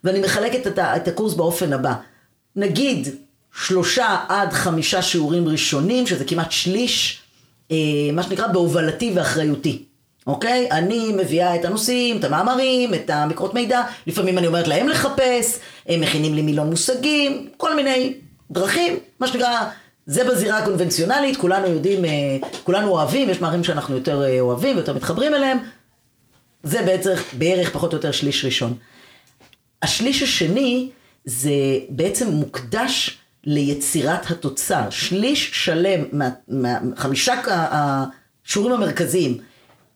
[0.04, 1.94] ואני מחלקת את הקורס באופן הבא.
[2.56, 3.08] נגיד
[3.54, 7.22] שלושה עד חמישה שיעורים ראשונים, שזה כמעט שליש,
[7.70, 7.76] אה,
[8.12, 9.84] מה שנקרא בהובלתי ואחריותי.
[10.30, 10.68] אוקיי?
[10.70, 16.00] אני מביאה את הנושאים, את המאמרים, את המקורות מידע, לפעמים אני אומרת להם לחפש, הם
[16.00, 18.14] מכינים לי מילון מושגים, כל מיני
[18.50, 19.60] דרכים, מה שנקרא,
[20.06, 22.10] זה בזירה הקונבנציונלית, כולנו יודעים, אה,
[22.64, 25.58] כולנו אוהבים, יש מערים שאנחנו יותר אה, אוהבים ויותר מתחברים אליהם,
[26.62, 28.74] זה בעצם בערך פחות או יותר שליש ראשון.
[29.82, 30.90] השליש השני
[31.24, 31.50] זה
[31.88, 34.90] בעצם מוקדש ליצירת התוצר.
[34.90, 36.04] שליש שלם
[36.48, 39.38] מהחמישה השיעורים המרכזיים,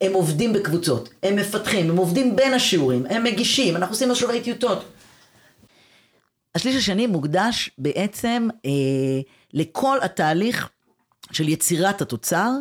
[0.01, 4.83] הם עובדים בקבוצות, הם מפתחים, הם עובדים בין השיעורים, הם מגישים, אנחנו עושים משאבי טיוטות.
[6.55, 8.71] השליש השני מוקדש בעצם אה,
[9.53, 10.69] לכל התהליך
[11.31, 12.51] של יצירת התוצר,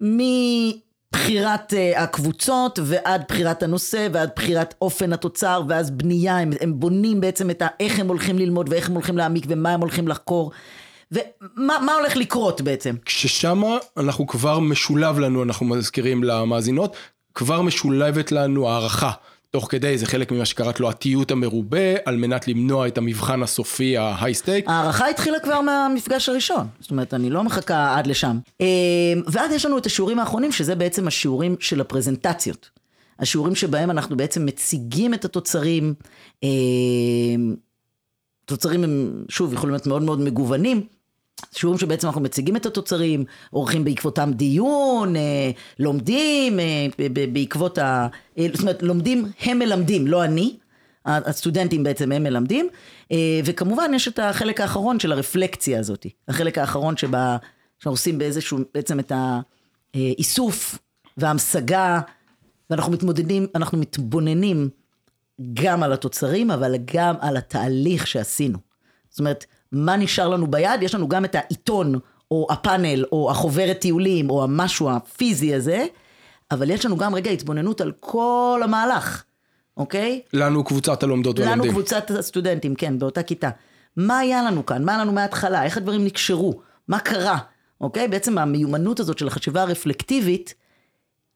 [0.00, 7.20] מבחירת אה, הקבוצות ועד בחירת הנושא ועד בחירת אופן התוצר ואז בנייה, הם, הם בונים
[7.20, 10.50] בעצם את ה, איך הם הולכים ללמוד ואיך הם הולכים להעמיק ומה הם הולכים לחקור
[11.12, 12.94] ומה מה הולך לקרות בעצם.
[13.04, 16.96] כששמה אנחנו כבר משולב לנו, אנחנו מזכירים למאזינות,
[17.34, 19.10] כבר משולבת לנו הערכה.
[19.50, 23.96] תוך כדי, זה חלק ממה שקראת לו התיעוט המרובה, על מנת למנוע את המבחן הסופי,
[23.96, 24.68] ההיי סטייק.
[24.68, 28.38] ההערכה התחילה כבר מהמפגש הראשון, זאת אומרת, אני לא מחכה עד לשם.
[28.60, 28.66] אה,
[29.26, 32.70] ואז יש לנו את השיעורים האחרונים, שזה בעצם השיעורים של הפרזנטציות.
[33.18, 35.94] השיעורים שבהם אנחנו בעצם מציגים את התוצרים.
[38.44, 40.86] אה, תוצרים הם, שוב, יכולים להיות מאוד מאוד מגוונים.
[41.52, 46.86] שיעורים שבעצם אנחנו מציגים את התוצרים, עורכים בעקבותם דיון, אה, לומדים אה,
[47.32, 48.08] בעקבות ה...
[48.38, 50.56] אה, זאת אומרת, לומדים, הם מלמדים, לא אני.
[51.06, 52.68] הסטודנטים בעצם הם מלמדים,
[53.44, 57.36] וכמובן יש את החלק האחרון של הרפלקציה הזאת, החלק האחרון שבה,
[57.78, 59.12] שאנחנו עושים באיזשהו, בעצם את
[59.94, 60.78] האיסוף
[61.16, 62.00] וההמשגה,
[62.70, 64.68] ואנחנו מתמודדים, אנחנו מתבוננים
[65.54, 68.58] גם על התוצרים, אבל גם על התהליך שעשינו.
[69.10, 70.82] זאת אומרת, מה נשאר לנו ביד?
[70.82, 71.94] יש לנו גם את העיתון,
[72.30, 75.86] או הפאנל, או החוברת טיולים, או המשהו הפיזי הזה,
[76.50, 79.24] אבל יש לנו גם רגע התבוננות על כל המהלך,
[79.76, 80.20] אוקיי?
[80.32, 81.70] לנו קבוצת הלומדות לנו ולומדים.
[81.70, 83.50] קבוצת הסטודנטים, כן, באותה כיתה.
[83.96, 84.84] מה היה לנו כאן?
[84.84, 85.64] מה היה לנו מההתחלה?
[85.64, 86.60] איך הדברים נקשרו?
[86.88, 87.38] מה קרה?
[87.80, 88.08] אוקיי?
[88.08, 90.54] בעצם המיומנות הזאת של החשיבה הרפלקטיבית,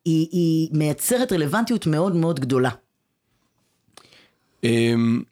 [0.04, 2.70] היא, היא מייצרת רלוונטיות מאוד מאוד גדולה.
[4.64, 5.22] אמ,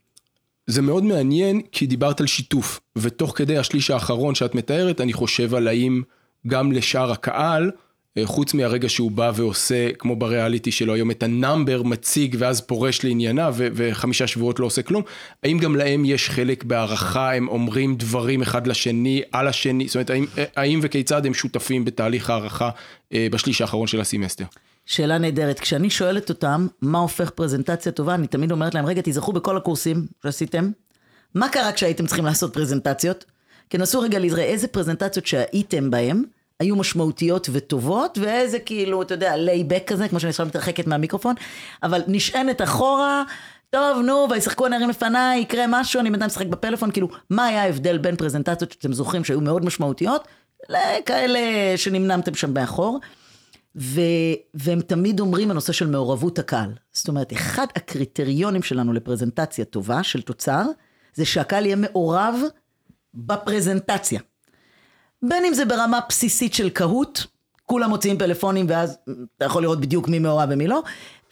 [0.67, 5.55] זה מאוד מעניין כי דיברת על שיתוף, ותוך כדי השליש האחרון שאת מתארת, אני חושב
[5.55, 6.03] על האם
[6.47, 7.71] גם לשאר הקהל,
[8.19, 12.61] אה, חוץ מהרגע שהוא בא ועושה, כמו בריאליטי שלו היום, את ה number מציג ואז
[12.61, 15.03] פורש לענייניו וחמישה שבועות לא עושה כלום,
[15.43, 20.11] האם גם להם יש חלק בהערכה, הם אומרים דברים אחד לשני, על השני, זאת אומרת,
[20.11, 22.71] האם, אה, האם וכיצד הם שותפים בתהליך הערכה
[23.13, 24.45] אה, בשליש האחרון של הסמסטר?
[24.87, 25.61] שאלה נהדרת.
[25.61, 30.07] כשאני שואלת אותם מה הופך פרזנטציה טובה, אני תמיד אומרת להם, רגע, תזכרו בכל הקורסים
[30.23, 30.71] שעשיתם,
[31.35, 33.25] מה קרה כשהייתם צריכים לעשות פרזנטציות?
[33.71, 36.23] כנסו רגע לראש איזה פרזנטציות שהייתם בהם,
[36.61, 41.35] היו משמעותיות וטובות, ואיזה כאילו, אתה יודע, laid back כזה, כמו שאני עכשיו מתרחקת מהמיקרופון,
[41.83, 43.23] אבל נשענת אחורה,
[43.71, 47.99] טוב, נו, וישחקו הנערים לפניי, יקרה משהו, אני בינתיים משחק בפלאפון, כאילו, מה היה ההבדל
[47.99, 50.29] בין פרזנטציות שאתם זוכרים שהיו מאוד משמעותיות,
[50.69, 51.41] לכאלה
[51.77, 53.01] שנמנמתם שם מאחור?
[53.77, 54.01] ו,
[54.55, 56.71] והם תמיד אומרים הנושא של מעורבות הקהל.
[56.93, 60.63] זאת אומרת, אחד הקריטריונים שלנו לפרזנטציה טובה של תוצר,
[61.15, 62.35] זה שהקהל יהיה מעורב
[63.15, 64.21] בפרזנטציה.
[65.23, 67.27] בין אם זה ברמה בסיסית של קהות,
[67.67, 68.99] כולם מוציאים פלאפונים ואז
[69.37, 70.83] אתה יכול לראות בדיוק מי מעורב ומי לא,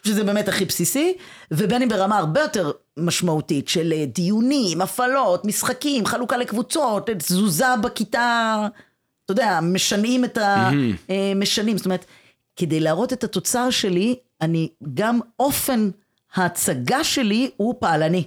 [0.05, 1.16] שזה באמת הכי בסיסי,
[1.51, 8.66] ובין אם ברמה הרבה יותר משמעותית של אה, דיונים, הפעלות, משחקים, חלוקה לקבוצות, תזוזה בכיתה,
[9.24, 10.70] אתה יודע, משנים את ה...
[11.11, 12.05] אה, משנים, זאת אומרת,
[12.57, 15.90] כדי להראות את התוצר שלי, אני גם אופן
[16.34, 18.24] ההצגה שלי הוא פעלני.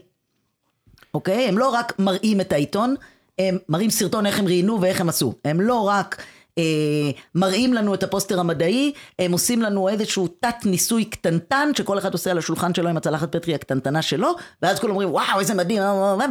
[1.13, 1.47] אוקיי?
[1.47, 2.95] הם לא רק מראים את העיתון,
[3.39, 5.34] הם מראים סרטון איך הם ראיינו ואיך הם עשו.
[5.45, 6.23] הם לא רק
[6.57, 12.13] אה, מראים לנו את הפוסטר המדעי, הם עושים לנו איזשהו תת ניסוי קטנטן, שכל אחד
[12.13, 15.82] עושה על השולחן שלו עם הצלחת פטרי הקטנטנה שלו, ואז כולם אומרים וואו איזה מדהים,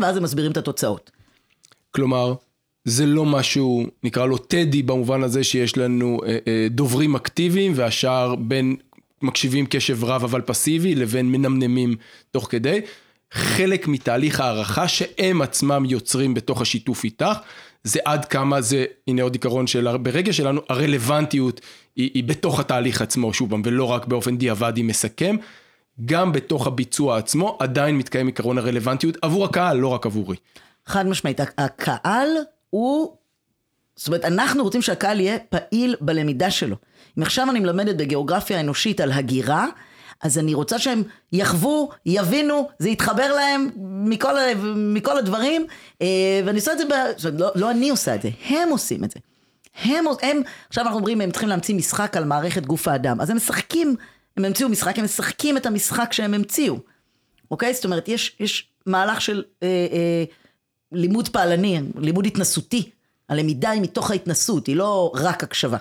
[0.02, 1.10] ואז הם מסבירים את התוצאות.
[1.90, 2.34] כלומר,
[2.86, 8.34] זה לא משהו, נקרא לו טדי במובן הזה שיש לנו אה, אה, דוברים אקטיביים והשאר
[8.34, 8.76] בין
[9.22, 11.96] מקשיבים קשב רב אבל פסיבי לבין מנמנמים
[12.30, 12.80] תוך כדי.
[13.32, 17.38] חלק מתהליך הערכה שהם עצמם יוצרים בתוך השיתוף איתך,
[17.84, 21.60] זה עד כמה זה, הנה עוד עיקרון של ברגע שלנו, הרלוונטיות
[21.96, 25.36] היא, היא בתוך התהליך עצמו, שוב פעם, ולא רק באופן דיעבדי מסכם,
[26.04, 30.36] גם בתוך הביצוע עצמו עדיין מתקיים עיקרון הרלוונטיות עבור הקהל, לא רק עבורי.
[30.86, 32.28] חד משמעית, הקהל
[32.70, 33.16] הוא,
[33.96, 36.76] זאת אומרת, אנחנו רוצים שהקהל יהיה פעיל בלמידה שלו.
[37.18, 39.66] אם עכשיו אני מלמדת בגיאוגרפיה האנושית על הגירה,
[40.22, 41.02] אז אני רוצה שהם
[41.32, 43.70] יחוו, יבינו, זה יתחבר להם
[44.04, 44.34] מכל,
[44.76, 45.66] מכל הדברים,
[46.02, 46.92] אה, ואני עושה את זה, ב...
[47.38, 49.20] לא, לא אני עושה את זה, הם עושים את זה.
[49.82, 53.36] הם, הם, עכשיו אנחנו אומרים, הם צריכים להמציא משחק על מערכת גוף האדם, אז הם
[53.36, 53.96] משחקים,
[54.36, 56.76] הם המציאו משחק, הם משחקים את המשחק שהם המציאו,
[57.50, 57.74] אוקיי?
[57.74, 60.24] זאת אומרת, יש, יש מהלך של אה, אה,
[60.92, 62.90] לימוד פעלני, לימוד התנסותי,
[63.28, 65.78] הלמידה היא מתוך ההתנסות, היא לא רק הקשבה.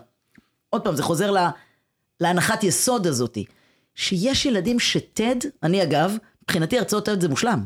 [0.70, 1.50] עוד פעם, זה חוזר לה,
[2.20, 3.46] להנחת יסוד הזאתי.
[3.96, 7.64] שיש ילדים שטד, אני אגב, מבחינתי הרצאות טד זה מושלם.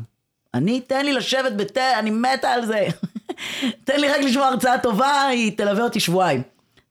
[0.54, 2.88] אני, תן לי לשבת בטד, אני מתה על זה.
[3.84, 6.42] תן לי רק לשמוע הרצאה טובה, היא תלווה אותי שבועיים.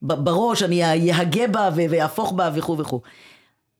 [0.02, 3.00] בראש, אני אהגה בה ויהפוך בה וכו' וכו'.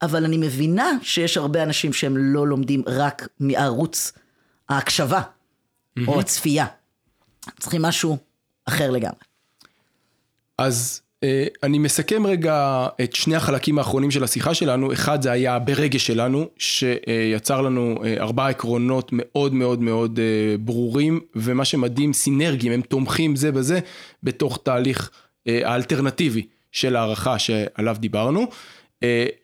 [0.02, 4.12] אבל אני מבינה שיש הרבה אנשים שהם לא לומדים רק מערוץ
[4.68, 5.20] ההקשבה,
[5.98, 6.08] mm-hmm.
[6.08, 6.66] או הצפייה.
[7.60, 8.18] צריכים משהו
[8.66, 9.20] אחר לגמרי.
[10.58, 15.58] אז אה, אני מסכם רגע את שני החלקים האחרונים של השיחה שלנו, אחד זה היה
[15.58, 22.72] ברגש שלנו, שיצר לנו אה, ארבעה עקרונות מאוד מאוד מאוד אה, ברורים, ומה שמדהים, סינרגיים,
[22.72, 23.80] הם תומכים זה בזה,
[24.22, 25.10] בתוך תהליך
[25.46, 28.46] האלטרנטיבי של הערכה שעליו דיברנו.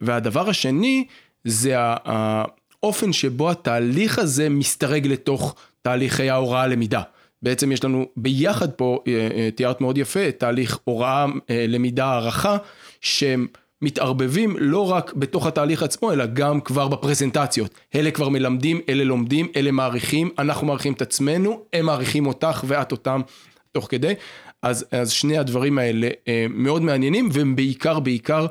[0.01, 1.07] והדבר השני,
[1.45, 5.55] זה האופן שבו התהליך הזה מסתרג לתוך
[5.87, 7.03] תהליכי ההוראה למידה.
[7.43, 12.57] בעצם יש לנו ביחד פה, אה, אה, תיארת מאוד יפה, תהליך הוראה, אה, למידה, הערכה,
[13.01, 13.47] שהם
[13.83, 17.75] מתערבבים לא רק בתוך התהליך עצמו, אלא גם כבר בפרזנטציות.
[17.95, 22.93] אלה כבר מלמדים, אלה לומדים, אלה מעריכים, אנחנו מעריכים את עצמנו, הם מעריכים אותך ואת
[22.93, 23.21] אותם
[23.73, 24.15] תוך כדי.
[24.63, 26.09] אז, אז שני הדברים האלה
[26.51, 28.47] מאוד מעניינים, והם בעיקר, בעיקר,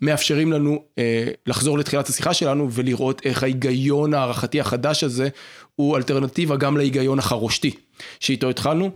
[0.00, 5.28] מאפשרים לנו אה, לחזור לתחילת השיחה שלנו ולראות איך ההיגיון הערכתי החדש הזה
[5.76, 7.70] הוא אלטרנטיבה גם להיגיון החרושתי
[8.20, 8.90] שאיתו התחלנו.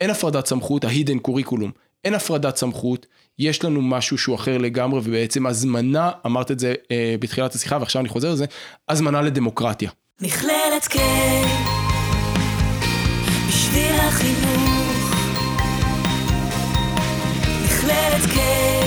[0.00, 1.70] אין הפרדת סמכות, ההידן קוריקולום,
[2.04, 3.06] אין הפרדת סמכות,
[3.38, 8.00] יש לנו משהו שהוא אחר לגמרי ובעצם הזמנה, אמרת את זה אה, בתחילת השיחה ועכשיו
[8.00, 8.44] אני חוזר לזה,
[8.88, 9.90] הזמנה לדמוקרטיה.
[10.20, 10.98] מכללת K
[13.48, 15.14] בשביל החינוך
[17.64, 18.81] מכללת בשביל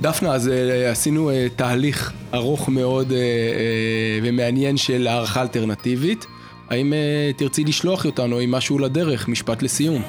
[0.00, 3.12] דפנה, אז uh, עשינו uh, תהליך ארוך מאוד
[4.22, 6.26] ומעניין של הערכה אלטרנטיבית.
[6.70, 6.92] האם
[7.36, 10.02] תרצי לשלוח אותנו עם משהו לדרך, משפט לסיום?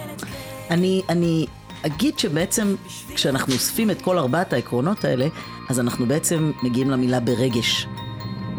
[0.70, 1.46] אני, אני
[1.86, 2.76] אגיד שבעצם
[3.16, 5.28] כשאנחנו אוספים את כל ארבעת העקרונות האלה,
[5.70, 7.88] אז אנחנו בעצם מגיעים למילה ברגש.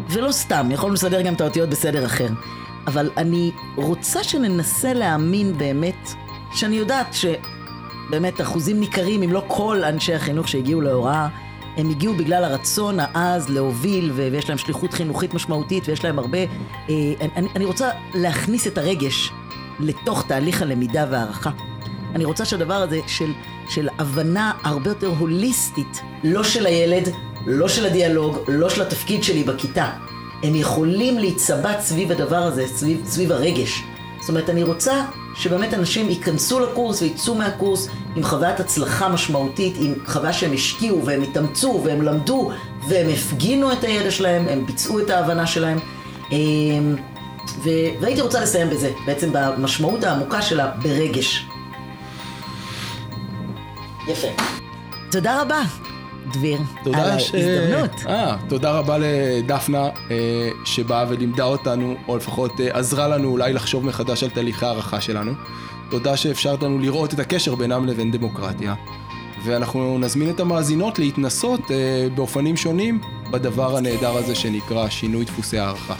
[0.09, 2.27] ולא סתם, יכולנו לסדר גם את האותיות בסדר אחר.
[2.87, 6.09] אבל אני רוצה שננסה להאמין באמת,
[6.55, 7.25] שאני יודעת ש...
[8.13, 11.27] באמת אחוזים ניכרים, אם לא כל אנשי החינוך שהגיעו להוראה,
[11.77, 16.37] הם הגיעו בגלל הרצון העז להוביל, ויש להם שליחות חינוכית משמעותית, ויש להם הרבה...
[16.37, 16.95] אה,
[17.35, 19.31] אני, אני רוצה להכניס את הרגש
[19.79, 21.49] לתוך תהליך הלמידה והערכה.
[22.15, 23.31] אני רוצה שהדבר הזה של,
[23.69, 27.09] של הבנה הרבה יותר הוליסטית, לא של הילד,
[27.45, 29.89] לא של הדיאלוג, לא של התפקיד שלי בכיתה.
[30.43, 33.83] הם יכולים להיצבט סביב הדבר הזה, סביב, סביב הרגש.
[34.19, 35.05] זאת אומרת, אני רוצה
[35.35, 41.21] שבאמת אנשים ייכנסו לקורס ויצאו מהקורס עם חוויית הצלחה משמעותית, עם חוויה שהם השקיעו והם
[41.21, 42.51] התאמצו והם למדו
[42.89, 45.79] והם הפגינו את הידע שלהם, הם ביצעו את ההבנה שלהם.
[46.31, 46.95] אמ,
[47.63, 47.69] ו...
[48.01, 51.45] והייתי רוצה לסיים בזה, בעצם במשמעות העמוקה שלה ברגש.
[54.07, 54.27] יפה.
[55.11, 55.61] תודה רבה.
[56.31, 57.91] דביר, על ההזדמנות.
[58.07, 63.85] אה, תודה רבה לדפנה אה, שבאה ולימדה אותנו, או לפחות אה, עזרה לנו אולי לחשוב
[63.85, 65.31] מחדש על תהליכי הערכה שלנו.
[65.89, 68.75] תודה שאפשרת לנו לראות את הקשר בינם לבין דמוקרטיה.
[69.45, 72.99] ואנחנו נזמין את המאזינות להתנסות אה, באופנים שונים
[73.31, 75.95] בדבר הנהדר הזה שנקרא שינוי דפוסי הערכה.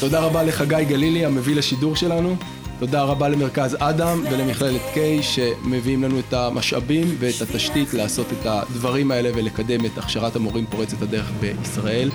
[0.00, 2.36] תודה רבה לחגי גלילי, המביא לשידור שלנו.
[2.78, 9.10] תודה רבה למרכז אדם ולמכללת קיי שמביאים לנו את המשאבים ואת התשתית לעשות את הדברים
[9.10, 12.10] האלה ולקדם את הכשרת המורים פורצת הדרך בישראל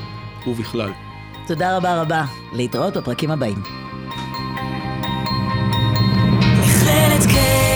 [0.47, 0.91] ובכלל.
[1.47, 2.25] תודה רבה רבה.
[2.53, 3.63] להתראות בפרקים הבאים.
[6.59, 7.70] מכללת קיי